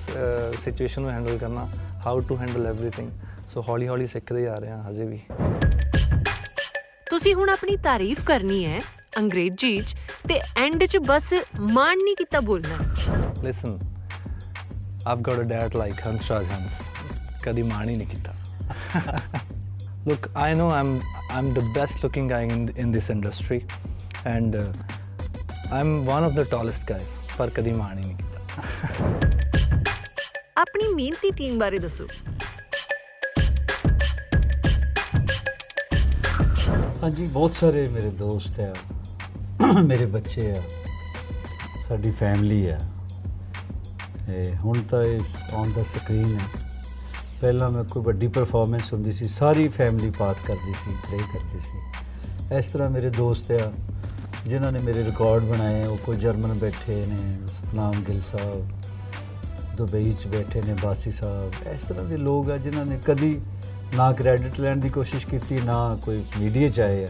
ਸਿਚੁਏਸ਼ਨ 0.60 1.02
ਨੂੰ 1.02 1.10
ਹੈਂਡਲ 1.10 1.38
ਕਰਨਾ 1.38 1.68
how 2.06 2.20
to 2.20 2.36
handle 2.36 2.66
everything 2.66 3.10
so 3.54 3.64
ਹੌਲੀ 3.68 3.88
ਹੌਲੀ 3.88 4.06
ਸਿੱਖਦੇ 4.06 4.42
ਜਾ 4.42 4.54
ਰਹੇ 4.54 4.70
ਹਾਂ 4.70 4.82
ਹਜੇ 4.90 5.04
ਵੀ। 5.04 5.20
ਤੁਸੀਂ 7.10 7.34
ਹੁਣ 7.34 7.50
ਆਪਣੀ 7.50 7.76
ਤਾਰੀਫ 7.76 8.24
ਕਰਨੀ 8.24 8.64
ਹੈ 8.66 8.80
ਅੰਗਰੇਜ਼ੀ 9.18 9.80
'ਚ 9.80 9.94
ਤੇ 10.28 10.40
ਐਂਡ 10.56 10.84
'ਚ 10.84 10.96
ਬਸ 10.96 11.34
ਮਾਣ 11.60 11.96
ਨਹੀਂ 11.96 12.16
ਕੀਤਾ 12.16 12.40
ਬੋਲਣਾ। 12.40 12.76
I've 15.12 15.22
got 15.22 15.40
a 15.40 15.46
dad 15.48 15.74
like 15.80 15.98
Hans 16.04 16.28
Raj 16.28 16.46
Hans. 16.52 16.76
ਕਦੀ 17.42 17.62
ਮਾਣ 17.62 17.88
ਹੀ 17.88 17.96
ਨਹੀਂ 17.96 18.08
ਕੀਤਾ। 18.08 18.32
Look, 20.06 20.30
I 20.36 20.52
know 20.52 20.70
I'm 20.70 21.02
I'm 21.30 21.54
the 21.54 21.62
best 21.74 22.02
looking 22.02 22.26
guy 22.28 22.42
in 22.46 22.68
in 22.76 22.92
this 22.92 23.08
industry, 23.08 23.64
and 24.26 24.54
uh, 24.54 24.64
I'm 25.72 25.92
one 26.06 26.24
of 26.24 26.34
the 26.34 26.44
tallest 26.46 26.86
guys. 26.86 27.12
ਪਰ 27.38 27.50
ਕਦੀ 27.50 27.72
ਮਾਣ 27.72 27.98
ਹੀ 27.98 28.04
ਨਹੀਂ 28.04 28.16
ਆਪਣੀ 30.58 30.88
ਮਿਹਨਤੀ 30.94 31.30
ਟੀਮ 31.36 31.58
ਬਾਰੇ 31.58 31.78
ਦੱਸੋ 31.78 32.06
ਹਾਂਜੀ 37.02 37.26
ਬਹੁਤ 37.26 37.54
ਸਾਰੇ 37.54 37.86
ਮੇਰੇ 37.88 38.10
ਦੋਸਤ 38.18 38.60
ਆ 38.60 38.72
ਮੇਰੇ 39.80 40.06
ਬੱਚੇ 40.06 40.50
ਆ 40.56 40.62
ਸਾਡੀ 41.88 42.10
ਫੈਮਿਲੀ 42.20 42.66
ਆ 42.70 42.78
ਇਹ 44.28 44.54
ਹੁਣ 44.56 44.82
ਤਾਂ 44.90 45.02
ਇਸ 45.04 45.36
ਔਨ 45.54 45.72
ਦਾ 45.72 45.82
ਸਕਰੀਨ 45.94 46.38
ਹੈ 46.38 46.46
ਪਹਿਲਾਂ 47.44 47.70
ਮੈਂ 47.70 47.84
ਕੋਈ 47.84 48.02
ਵੱਡੀ 48.02 48.28
ਪਰਫਾਰਮੈਂਸ 48.28 48.92
ਹੁੰਦੀ 48.92 49.12
ਸੀ, 49.12 49.28
ਸਾਰੀ 49.28 49.68
ਫੈਮਿਲੀ 49.68 50.10
ਪਾਰਟ 50.10 50.36
ਕਰਦੀ 50.46 50.72
ਸੀ 50.72 50.90
ਪ੍ਰੇ 50.90 51.18
ਕਰਦੀ 51.18 51.58
ਸੀ। 51.58 51.78
ਇਸ 52.58 52.66
ਤਰ੍ਹਾਂ 52.66 52.90
ਮੇਰੇ 52.90 53.10
ਦੋਸਤ 53.10 53.52
ਆ, 53.52 53.72
ਜਿਨ੍ਹਾਂ 54.46 54.72
ਨੇ 54.72 54.78
ਮੇਰੇ 54.78 55.04
ਰਿਕਾਰਡ 55.04 55.42
ਬਣਾਏ, 55.42 55.84
ਉਹ 55.84 55.96
ਕੋਈ 55.96 56.16
ਜਰਮਨ 56.16 56.52
ਬੈਠੇ 56.52 57.06
ਨੇ, 57.08 57.36
ਸਤਨਾਮ 57.46 57.94
ਗਿੱਲ 58.08 58.20
ਸਾਹਿਬ, 58.20 58.68
ਦੁਬਈ 59.76 60.12
'ਚ 60.12 60.26
ਬੈਠੇ 60.26 60.62
ਨੇ, 60.62 60.76
ਬਾਸੀ 60.82 61.10
ਸਾਹਿਬ, 61.10 61.52
ਇਸ 61.74 61.82
ਤਰ੍ਹਾਂ 61.82 62.04
ਦੇ 62.04 62.16
ਲੋਕ 62.16 62.50
ਆ 62.50 62.56
ਜਿਨ੍ਹਾਂ 62.56 62.86
ਨੇ 62.86 62.98
ਕਦੀ 63.06 63.40
ਨਾ 63.96 64.12
ਕ੍ਰੈਡਿਟ 64.12 64.60
ਲੈਣ 64.60 64.76
ਦੀ 64.76 64.88
ਕੋਸ਼ਿਸ਼ 64.88 65.26
ਕੀਤੀ, 65.26 65.60
ਨਾ 65.64 65.98
ਕੋਈ 66.02 66.24
ਮੀਡੀਆ 66.40 66.68
'ਚ 66.68 66.80
ਆਏ 66.80 67.04
ਆ। 67.04 67.08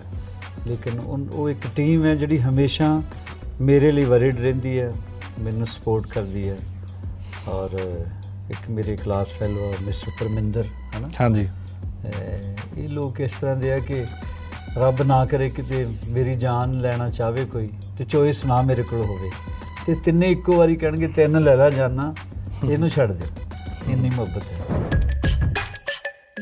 ਲੇਕਿਨ 0.66 1.00
ਉਨ- 1.00 1.32
ਉਹ 1.32 1.50
ਇੱਕ 1.50 1.66
ਟੀਮ 1.76 2.04
ਹੈ 2.04 2.14
ਜਿਹੜੀ 2.14 2.38
ਹਮੇਸ਼ਾ 2.38 3.02
ਮੇਰੇ 3.60 3.92
ਲਈ 3.92 4.04
ਵਰਿਡ 4.04 4.40
ਰਹਿੰਦੀ 4.40 4.80
ਹੈ, 4.80 4.92
ਮੈਨੂੰ 5.40 5.66
ਸਪੋਰਟ 5.66 6.06
ਕਰਦੀ 6.06 6.48
ਹੈ। 6.48 6.56
ਔਰ 7.48 8.00
ਇੱਕ 8.50 8.70
ਮੇਰੇ 8.70 8.96
ਕਲਾਸ 8.96 9.32
ਫੈਲੋ 9.32 9.74
ਮਿਸਟਰ 9.82 10.10
ਪਰਮਿੰਦਰ 10.20 10.66
ਹਨਾ? 10.96 11.08
ਹਾਂਜੀ। 11.20 11.48
ਇਹ 12.76 12.88
ਲੋਕ 12.88 13.20
ਇਸ 13.20 13.32
ਤਰ੍ਹਾਂ 13.32 13.56
ਦੇ 13.56 13.72
ਆ 13.72 13.78
ਕਿ 13.78 14.06
ਰੱਬ 14.78 15.02
ਨਾ 15.02 15.26
ਕਰੇ 15.26 15.50
ਕਿਤੇ 15.50 15.86
ਮੇਰੀ 16.08 16.36
ਜਾਨ 16.36 16.80
ਲੈਣਾ 16.80 17.10
ਚਾਹਵੇ 17.10 17.44
ਕੋਈ 17.44 17.70
ਤੇ 17.98 18.04
ਚੋਇਸ 18.04 18.44
ਨਾ 18.44 18.62
ਮੇਰੇ 18.62 18.82
ਕੋਲ 18.82 19.04
ਹੋਵੇ। 19.04 19.30
ਤੇ 19.86 19.94
ਤਿੰਨੇ 19.94 20.30
ਇੱਕੋ 20.30 20.56
ਵਾਰੀ 20.56 20.76
ਕਹਿਣਗੇ 20.76 21.08
ਤਿੰਨ 21.08 21.44
ਲੈ 21.44 21.56
ਲੈ 21.56 21.70
ਜਾਨਾ 21.70 22.14
ਇਹਨੂੰ 22.70 22.88
ਛੱਡ 22.88 23.12
ਦੇ। 23.12 23.24
ਇੰਨੀ 23.92 24.10
ਮੁਹੱਬਤ 24.10 24.42
ਹੈ। 24.42 24.90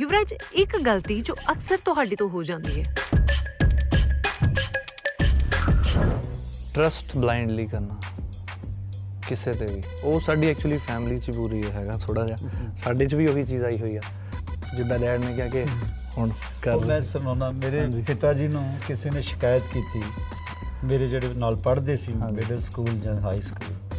ਯੁਵਰਾਜ 0.01 0.35
ਇੱਕ 0.53 0.77
ਗਲਤੀ 0.77 1.21
ਜੋ 1.21 1.35
ਅਕਸਰ 1.53 1.79
ਤੁਹਾਡੇ 1.85 2.17
ਤੋਂ 2.17 2.29
ਹੋ 2.29 2.43
ਜਾਂਦੀ 2.43 2.83
ਹੈ। 2.83 2.95
ਟਰਸਟ 6.75 7.17
ਬਲਾਈਂਡਲੀ 7.17 7.67
ਕਰਨਾ। 7.67 8.01
ਕਿਸੇ 9.29 9.53
ਤੇ 9.53 9.67
ਵੀ। 9.67 9.83
ਉਹ 10.05 10.21
ਸਾਡੀ 10.21 10.49
ਐਕਚੁਅਲੀ 10.49 10.79
ਫੈਮਿਲੀ 10.79 11.19
'ਚ 11.19 11.31
ਪੂਰੀ 11.31 11.63
ਹੈਗਾ 11.71 11.93
ਥੋੜਾ 11.93 12.27
ਜਿਹਾ। 12.27 12.39
ਸਾਡੇ 12.77 13.07
'ਚ 13.07 13.15
ਵੀ 13.15 13.27
ਉਹੀ 13.27 13.45
ਚੀਜ਼ 13.45 13.65
ਆਈ 13.65 13.79
ਹੋਈ 13.79 13.97
ਆ। 13.97 14.01
ਜਿੱਦਾਂ 14.77 14.99
ਡੈਡ 14.99 15.25
ਨੇ 15.25 15.35
ਕਿਹਾ 15.35 15.49
ਕਿ 15.49 15.67
ਹੁਣ 16.19 16.31
ਕਰ 16.63 16.79
ਮੈਂ 16.79 17.01
ਸੁਣਾਉਣਾ 17.01 17.51
ਮੇਰੇ। 17.51 17.81
ਪਿਤਾ 18.07 18.33
ਜੀ 18.33 18.49
ਨੂੰ 18.49 18.77
ਕਿਸੇ 18.89 19.11
ਨੇ 19.11 19.23
ਸ਼ਿਕਾਇਤ 19.23 19.63
ਕੀਤੀ। 19.63 20.03
ਮੇਰੇ 20.85 21.09
ਜਿਹੜੇ 21.09 21.29
ਨਾਲ 21.35 21.57
ਪੜ੍ਹਦੇ 21.57 21.97
ਸੀ। 21.97 22.13
ਮਿਡਲ 22.13 22.61
ਸਕੂਲ 22.61 22.91
ਜਾਂ 22.91 23.21
ਹਾਈ 23.21 23.41
ਸਕੂਲ 23.41 23.99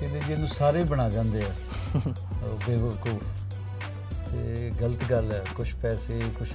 ਕਹਿੰਦੇ 0.00 0.20
ਜੀ 0.26 0.32
ਇਹਨੂੰ 0.32 0.48
ਸਾਰੇ 0.48 0.82
ਬਣਾ 0.82 1.08
ਜਾਂਦੇ 1.08 1.42
ਆ। 1.42 1.50
ਬੇਵਕੂਫ। 2.68 3.22
ਤੇ 4.32 4.72
ਗਲਤ 4.80 4.98
ਗੱਲ 5.10 5.32
ਹੈ 5.32 5.44
ਕੁਝ 5.54 5.74
ਪੈਸੇ 5.74 6.20
ਕੁਝ 6.38 6.48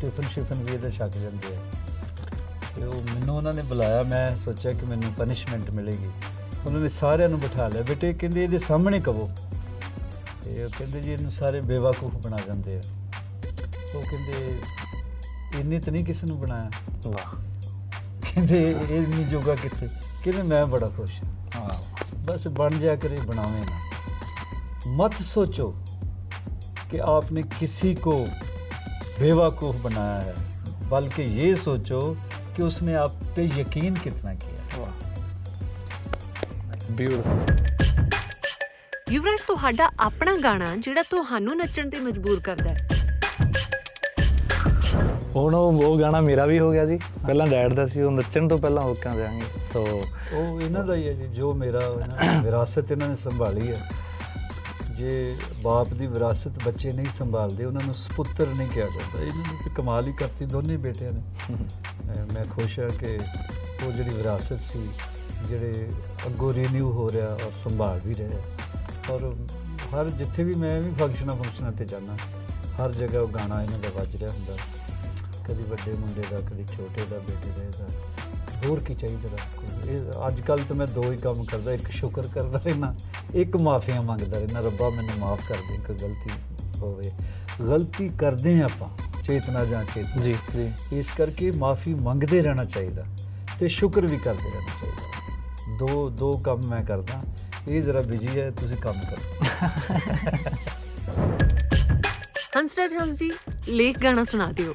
ਟਿਫਨ 0.00 0.22
ਸ਼ਿਫਨ 0.22 0.54
ਵੀ 0.54 0.74
ਇਹਦਾ 0.74 0.90
ਛੱਕ 0.90 1.12
ਜਾਂਦੇ 1.12 1.56
ਆ। 1.56 1.58
ਤੇ 2.76 2.84
ਉਹ 2.84 3.02
ਮੈਨੂੰ 3.14 3.36
ਉਹਨਾਂ 3.36 3.54
ਨੇ 3.54 3.62
ਬੁਲਾਇਆ 3.62 4.02
ਮੈਂ 4.02 4.36
ਸੋਚਿਆ 4.36 4.72
ਕਿ 4.72 4.86
ਮੈਨੂੰ 4.86 5.12
ਪਨਿਸ਼ਮੈਂਟ 5.12 5.70
ਮਿਲੇਗੀ। 5.70 6.10
ਉਹਨਾਂ 6.65 6.81
ਨੇ 6.81 6.87
ਸਾਰਿਆਂ 6.87 7.29
ਨੂੰ 7.29 7.39
ਬਿਠਾ 7.39 7.67
ਲਿਆ 7.67 7.81
ਬੇਟੇ 7.81 8.13
ਕਹਿੰਦੇ 8.13 8.43
ਇਹਦੇ 8.43 8.57
ਸਾਹਮਣੇ 8.59 8.99
ਕਹੋ 8.99 9.29
ਤੇ 10.45 10.63
ਉਹ 10.63 10.69
ਕਹਿੰਦੇ 10.69 11.01
ਜੀ 11.01 11.11
ਇਹਨੂੰ 11.13 11.31
ਸਾਰੇ 11.31 11.61
ਬੇਵਕੂਫ 11.61 12.15
ਬਣਾ 12.15 12.37
ਜਾਂਦੇ 12.47 12.77
ਆ 12.77 12.81
ਉਹ 13.95 14.01
ਕਹਿੰਦੇ 14.01 14.59
ਇੰਨੀ 15.59 15.79
ਤਾਂ 15.79 15.93
ਨਹੀਂ 15.93 16.05
ਕਿਸੇ 16.05 16.27
ਨੂੰ 16.27 16.39
ਬਣਾਇਆ 16.39 16.69
ਵਾਹ 17.05 17.35
ਕਹਿੰਦੇ 18.23 18.61
ਇਹ 18.71 18.95
ਇੰਨੀ 18.97 19.23
ਜੋਗਾ 19.23 19.55
ਕਿੱਥੇ 19.55 19.87
ਕਹਿੰਦੇ 20.23 20.41
ਮੈਂ 20.43 20.65
ਬੜਾ 20.65 20.89
ਖੁਸ਼ 20.89 21.21
ਹਾਂ 21.23 21.31
ਹਾਂ 21.55 21.69
बस 22.25 22.43
बन 22.49 22.79
जा 22.79 22.95
करे 22.95 23.19
बनावे 23.21 23.61
ना 23.61 23.77
मत 24.97 25.15
सोचो 25.21 25.67
कि 26.91 26.97
आपने 27.07 27.43
किसी 27.53 27.93
को 27.97 28.13
बेवकूफ़ 29.19 29.81
बनाया 29.83 30.19
है 30.19 30.89
बल्कि 30.89 31.23
ये 31.39 31.55
सोचो 31.57 32.01
कि 32.55 32.63
उसने 32.63 32.93
आप 32.95 33.19
पे 33.35 33.45
यकीन 33.59 33.95
कितना 34.03 34.33
किया 34.35 34.79
ਵਾਹ 34.79 35.02
ਬਿਊਟੀਫੁਲ 36.90 37.62
ਯੁਵਰਾਜ 39.12 39.40
ਤੁਹਾਡਾ 39.46 39.90
ਆਪਣਾ 40.00 40.34
ਗਾਣਾ 40.44 40.74
ਜਿਹੜਾ 40.76 41.02
ਤੁਹਾਨੂੰ 41.10 41.56
ਨੱਚਣ 41.56 41.90
ਤੇ 41.90 41.98
ਮਜਬੂਰ 42.00 42.40
ਕਰਦਾ 42.40 42.70
ਹੈ। 42.70 42.88
ਹੁਣ 45.36 45.54
ਉਹ 45.54 45.82
ਉਹ 45.84 45.98
ਗਾਣਾ 46.00 46.20
ਮੇਰਾ 46.20 46.46
ਵੀ 46.46 46.58
ਹੋ 46.58 46.70
ਗਿਆ 46.72 46.84
ਜੀ। 46.86 46.98
ਪਹਿਲਾਂ 47.26 47.46
ਡੈਡ 47.46 47.72
ਦਾ 47.74 47.86
ਸੀ 47.86 48.02
ਉਹ 48.02 48.10
ਨੱਚਣ 48.10 48.48
ਤੋਂ 48.48 48.58
ਪਹਿਲਾਂ 48.58 48.82
ਹੋਕਾਂ 48.82 49.14
ਦੇਾਂਗੇ 49.16 49.60
ਸੋ 49.72 49.82
ਉਹ 49.82 50.60
ਇਹਨਾਂ 50.60 50.84
ਦਾ 50.84 50.94
ਹੀ 50.94 51.08
ਹੈ 51.08 51.12
ਜੀ 51.12 51.28
ਜੋ 51.28 51.52
ਮੇਰਾ 51.54 51.80
ਵਿਰਾਸਤ 52.44 52.92
ਇਹਨਾਂ 52.92 53.08
ਨੇ 53.08 53.14
ਸੰਭਾਲੀ 53.14 53.70
ਹੈ। 53.70 53.90
ਜੇ 54.96 55.34
ਬਾਪ 55.62 55.88
ਦੀ 55.88 56.06
ਵਿਰਾਸਤ 56.06 56.62
ਬੱਚੇ 56.64 56.92
ਨਹੀਂ 56.92 57.10
ਸੰਭਾਲਦੇ 57.12 57.64
ਉਹਨਾਂ 57.64 57.82
ਨੂੰ 57.86 57.94
ਸੁਪੁੱਤਰ 57.94 58.46
ਨਹੀਂ 58.48 58.68
ਕਿਹਾ 58.68 58.86
ਜਾਂਦਾ। 58.86 59.22
ਇਹਨਾਂ 59.22 59.52
ਨੇ 59.52 59.58
ਤੇ 59.64 59.70
ਕਮਾਲ 59.76 60.06
ਹੀ 60.06 60.12
ਕਰਤੀ 60.12 60.44
ਦੋਨੇ 60.46 60.76
ਬੇਟਿਆਂ 60.76 61.12
ਨੇ। 61.12 61.22
ਮੈਂ 62.34 62.44
ਖੁਸ਼ 62.54 62.78
ਹਾਂ 62.80 62.88
ਕਿ 62.90 63.18
ਉਹ 63.86 63.92
ਜਿਹੜੀ 63.92 64.10
ਵਿਰਾਸਤ 64.10 64.60
ਸੀ 64.62 64.88
ਜਿਹੜੇ 65.48 65.88
ਅੱਗੋਂ 66.26 66.54
ਰੀਨਿਊ 66.54 66.92
ਹੋ 66.92 67.12
ਰਿਹਾ 67.12 67.26
ਔਰ 67.26 67.52
ਸੰਭਾਲ 67.64 68.00
ਵੀ 68.06 68.14
ਰਿਹਾ। 68.14 68.40
ਔਰ 69.10 69.34
ਹਰ 69.94 70.10
ਜਿੱਥੇ 70.10 70.44
ਵੀ 70.44 70.54
ਮੈਂ 70.54 70.80
ਵੀ 70.80 70.90
ਫੰਕਸ਼ਨਾਂ 70.90 71.36
ਫੰਕਸ਼ਨਾਂ 71.36 71.72
ਤੇ 71.72 71.84
ਜਾਂਦਾ 71.84 72.16
ਹਰ 72.80 72.92
ਜਗ੍ਹਾ 72.92 73.20
ਉਹ 73.20 73.28
ਗਾਣਾ 73.28 73.62
ਇਹਨਾਂ 73.62 73.78
ਦਾ 73.78 73.88
ਵੱਜ 73.94 74.16
ਰਿਹਾ 74.16 74.30
ਹੁੰਦਾ। 74.30 74.56
ਕਦੀ 75.48 75.62
ਵੱਡੇ 75.62 75.94
ਮੁੰਡੇ 75.94 76.22
ਦਾ 76.30 76.40
ਕਦੀ 76.40 76.64
ਛੋਟੇ 76.76 77.04
ਦਾ 77.10 77.18
ਬੇਟੇ 77.18 77.50
ਦਾ 77.56 77.64
ਇਹਦਾ। 77.64 77.86
ਹੋਰ 78.68 78.80
ਕੀ 78.80 78.94
ਚਾਹੀਦਾ 78.94 79.28
ਰੱਬ 79.28 79.56
ਕੋਲ? 79.56 79.90
ਇਹ 79.90 80.28
ਅੱਜ 80.28 80.40
ਕੱਲ 80.40 80.58
ਤਾਂ 80.58 80.76
ਮੈਂ 80.76 80.86
ਦੋ 80.86 81.12
ਹੀ 81.12 81.16
ਕੰਮ 81.16 81.44
ਕਰਦਾ 81.44 81.72
ਇੱਕ 81.72 81.90
ਸ਼ੁਕਰ 81.90 82.22
ਕਰਦਾ 82.22 82.60
ਰਹਿਣਾ 82.66 82.94
ਇੱਕ 83.34 83.56
ਮਾਫੀਆਂ 83.56 84.02
ਮੰਗਦਾ 84.02 84.38
ਰਹਿਣਾ 84.38 84.60
ਰੱਬਾ 84.60 84.90
ਮੈਨੂੰ 84.90 85.18
ਮਾਫ 85.18 85.40
ਕਰ 85.48 85.54
ਦੇ 85.54 85.74
ਇੱਕ 85.74 85.92
ਗਲਤੀ 85.92 86.30
ਹੋਵੇ। 86.78 87.12
ਗਲਤੀ 87.60 88.08
ਕਰਦੇ 88.08 88.62
ਆਪਾਂ 88.62 89.22
ਚੇਤਨਾ 89.22 89.64
ਜਾਂ 89.64 89.84
ਚੇਤਨਾ। 89.84 90.22
ਜੀ 90.22 90.34
ਜੀ। 90.56 90.72
ਇਸ 90.92 91.10
ਕਰਕੇ 91.18 91.50
ਮਾਫੀ 91.50 91.94
ਮੰਗਦੇ 91.94 92.42
ਰਹਿਣਾ 92.42 92.64
ਚਾਹੀਦਾ 92.64 93.04
ਤੇ 93.58 93.68
ਸ਼ੁਕਰ 93.68 94.06
ਵੀ 94.06 94.16
ਕਰਦੇ 94.16 94.50
ਰਹਿਣਾ 94.50 94.80
ਚਾਹੀਦਾ। 94.80 95.13
ਦੋ 95.68 96.10
ਦੋ 96.10 96.32
ਕੰਮ 96.36 96.60
ਮੈਂ 96.60 96.84
ਕਰਦਾ। 96.84 97.22
ਇਹ 97.68 97.82
ਜ਼ਰਾ 97.82 98.00
ਬਿਜ਼ੀ 98.00 98.40
ਹੈ 98.40 98.50
ਤੁਸੀਂ 98.50 98.76
ਕੰਮ 98.76 99.00
ਕਰੋ। 99.10 99.46
ਹੰਸਰਾਜ 102.56 102.94
ਹੰਸ 102.94 103.18
ਜੀ 103.18 103.32
ਲੇਖ 103.68 103.98
ਗਾਣਾ 103.98 104.24
ਸੁਣਾ 104.24 104.52
ਦਿਓ। 104.52 104.74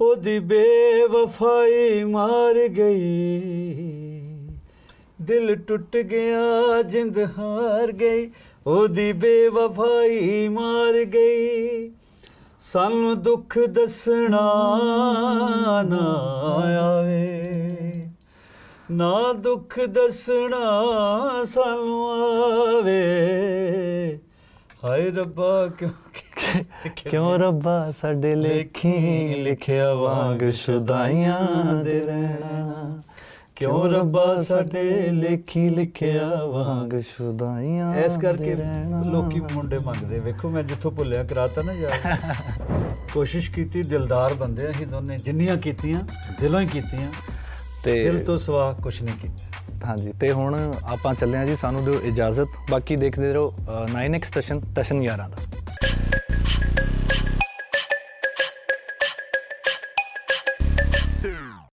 ਉਹਦੀ 0.00 0.38
ਬੇਵਫਾਈ 0.38 2.04
ਮਾਰ 2.04 2.68
ਗਈ। 2.68 2.98
ਦਿਲ 5.22 5.56
ਟੁੱਟ 5.56 5.96
ਗਿਆ 5.96 6.82
ਜਿੰਦ 6.82 7.18
ਹਾਰ 7.38 7.92
ਗਈ। 7.92 8.30
ਉਹਦੀ 8.68 9.12
ਬੇਵਫਾਈ 9.12 10.48
ਮਾਰ 10.48 11.04
ਗਈ। 11.04 11.90
ਸਾਨੂੰ 12.60 13.22
ਦੁੱਖ 13.22 13.58
ਦੱਸਣਾ 13.58 14.38
ਨਾ 15.82 16.04
ਆਵੇ। 16.80 18.08
ਨਾ 18.90 19.32
ਦੁੱਖ 19.32 19.80
ਦੱਸਣਾ 19.80 20.82
ਸਾਨੂੰ 21.44 22.10
ਆਵੇ। 22.76 23.00
ਹਾਏ 24.84 25.10
ਰੱਬਾ 25.10 25.66
ਕਿਉਂ 25.78 25.90
ਕਿਉਂ 26.96 27.38
ਰੱਬਾ 27.38 27.92
ਸਾਡੇ 28.00 28.34
ਲੇਖੀ 28.34 29.34
ਲਿਖਿਆ 29.34 29.94
ਵਾਂਗ 29.94 30.50
ਸ਼ੁਦਾਈਆਂ 30.50 31.74
ਦੇ 31.84 32.00
ਰਹਿਣਾ। 32.00 33.02
ਕਿਉਂ 33.58 33.88
ਰੱਬਾ 33.88 34.42
ਸਾਡੇ 34.42 35.08
ਲੇਖੀ 35.10 35.68
ਲਿਖਿਆ 35.68 36.44
ਵਾਂਗ 36.44 36.98
ਸ਼ੁਦਾਈਆਂ 37.00 37.94
ਇਸ 37.94 38.16
ਕਰਕੇ। 38.16 38.54
ਲੋਕੀ 39.06 39.40
ਮੁੰਡੇ 39.40 39.78
ਮੰਗਦੇ। 39.78 40.20
ਵੇਖੋ 40.20 40.50
ਮੈਂ 40.50 40.62
ਜਿੱਥੋਂ 40.62 40.90
ਭੁੱਲਿਆ 40.90 41.24
ਕਰਾਤਾ 41.24 41.62
ਨਾ 41.62 41.72
ਯਾਰ 41.72 42.16
ਕੋਸ਼ਿਸ਼ 43.14 43.50
ਕੀਤੀ 43.50 43.82
ਦਿਲਦਾਰ 43.82 44.34
ਬੰਦੇ 44.34 44.70
ਅਸੀਂ 44.70 44.86
ਦੋਨੇ। 44.86 45.18
ਜਿੰਨੀਆਂ 45.18 45.56
ਕੀਤੀਆਂ 45.56 46.00
ਦਿਲੋਂ 46.40 46.60
ਹੀ 46.60 46.66
ਕੀਤੀਆਂ। 46.66 47.08
ਤੇ 47.84 48.04
ਦਿਲ 48.04 48.24
ਤੋਂ 48.24 48.38
ਸਵਾ 48.38 48.76
ਕੁਝ 48.82 49.02
ਨਹੀਂ 49.02 49.14
ਕੀਤਾ। 49.18 49.86
ਹਾਂਜੀ 49.86 50.12
ਤੇ 50.20 50.32
ਹੁਣ 50.32 50.74
ਆਪਾਂ 50.82 51.14
ਚੱਲੇ 51.14 51.38
ਹਾਂ 51.38 51.46
ਜੀ 51.46 51.56
ਸਾਨੂੰ 51.56 51.84
ਦਿਓ 51.84 52.00
ਇਜਾਜ਼ਤ। 52.00 52.46
ਬਾਕੀ 52.70 52.96
ਦੇਖਦੇ 52.96 53.32
ਰਹੋ 53.32 53.54
9x 53.86 54.24
ਸਟੇਸ਼ਨ 54.24 54.60
ਸਟੇਸ਼ਨ 54.60 55.02
11 55.02 55.16
ਦਾ। 55.16 55.36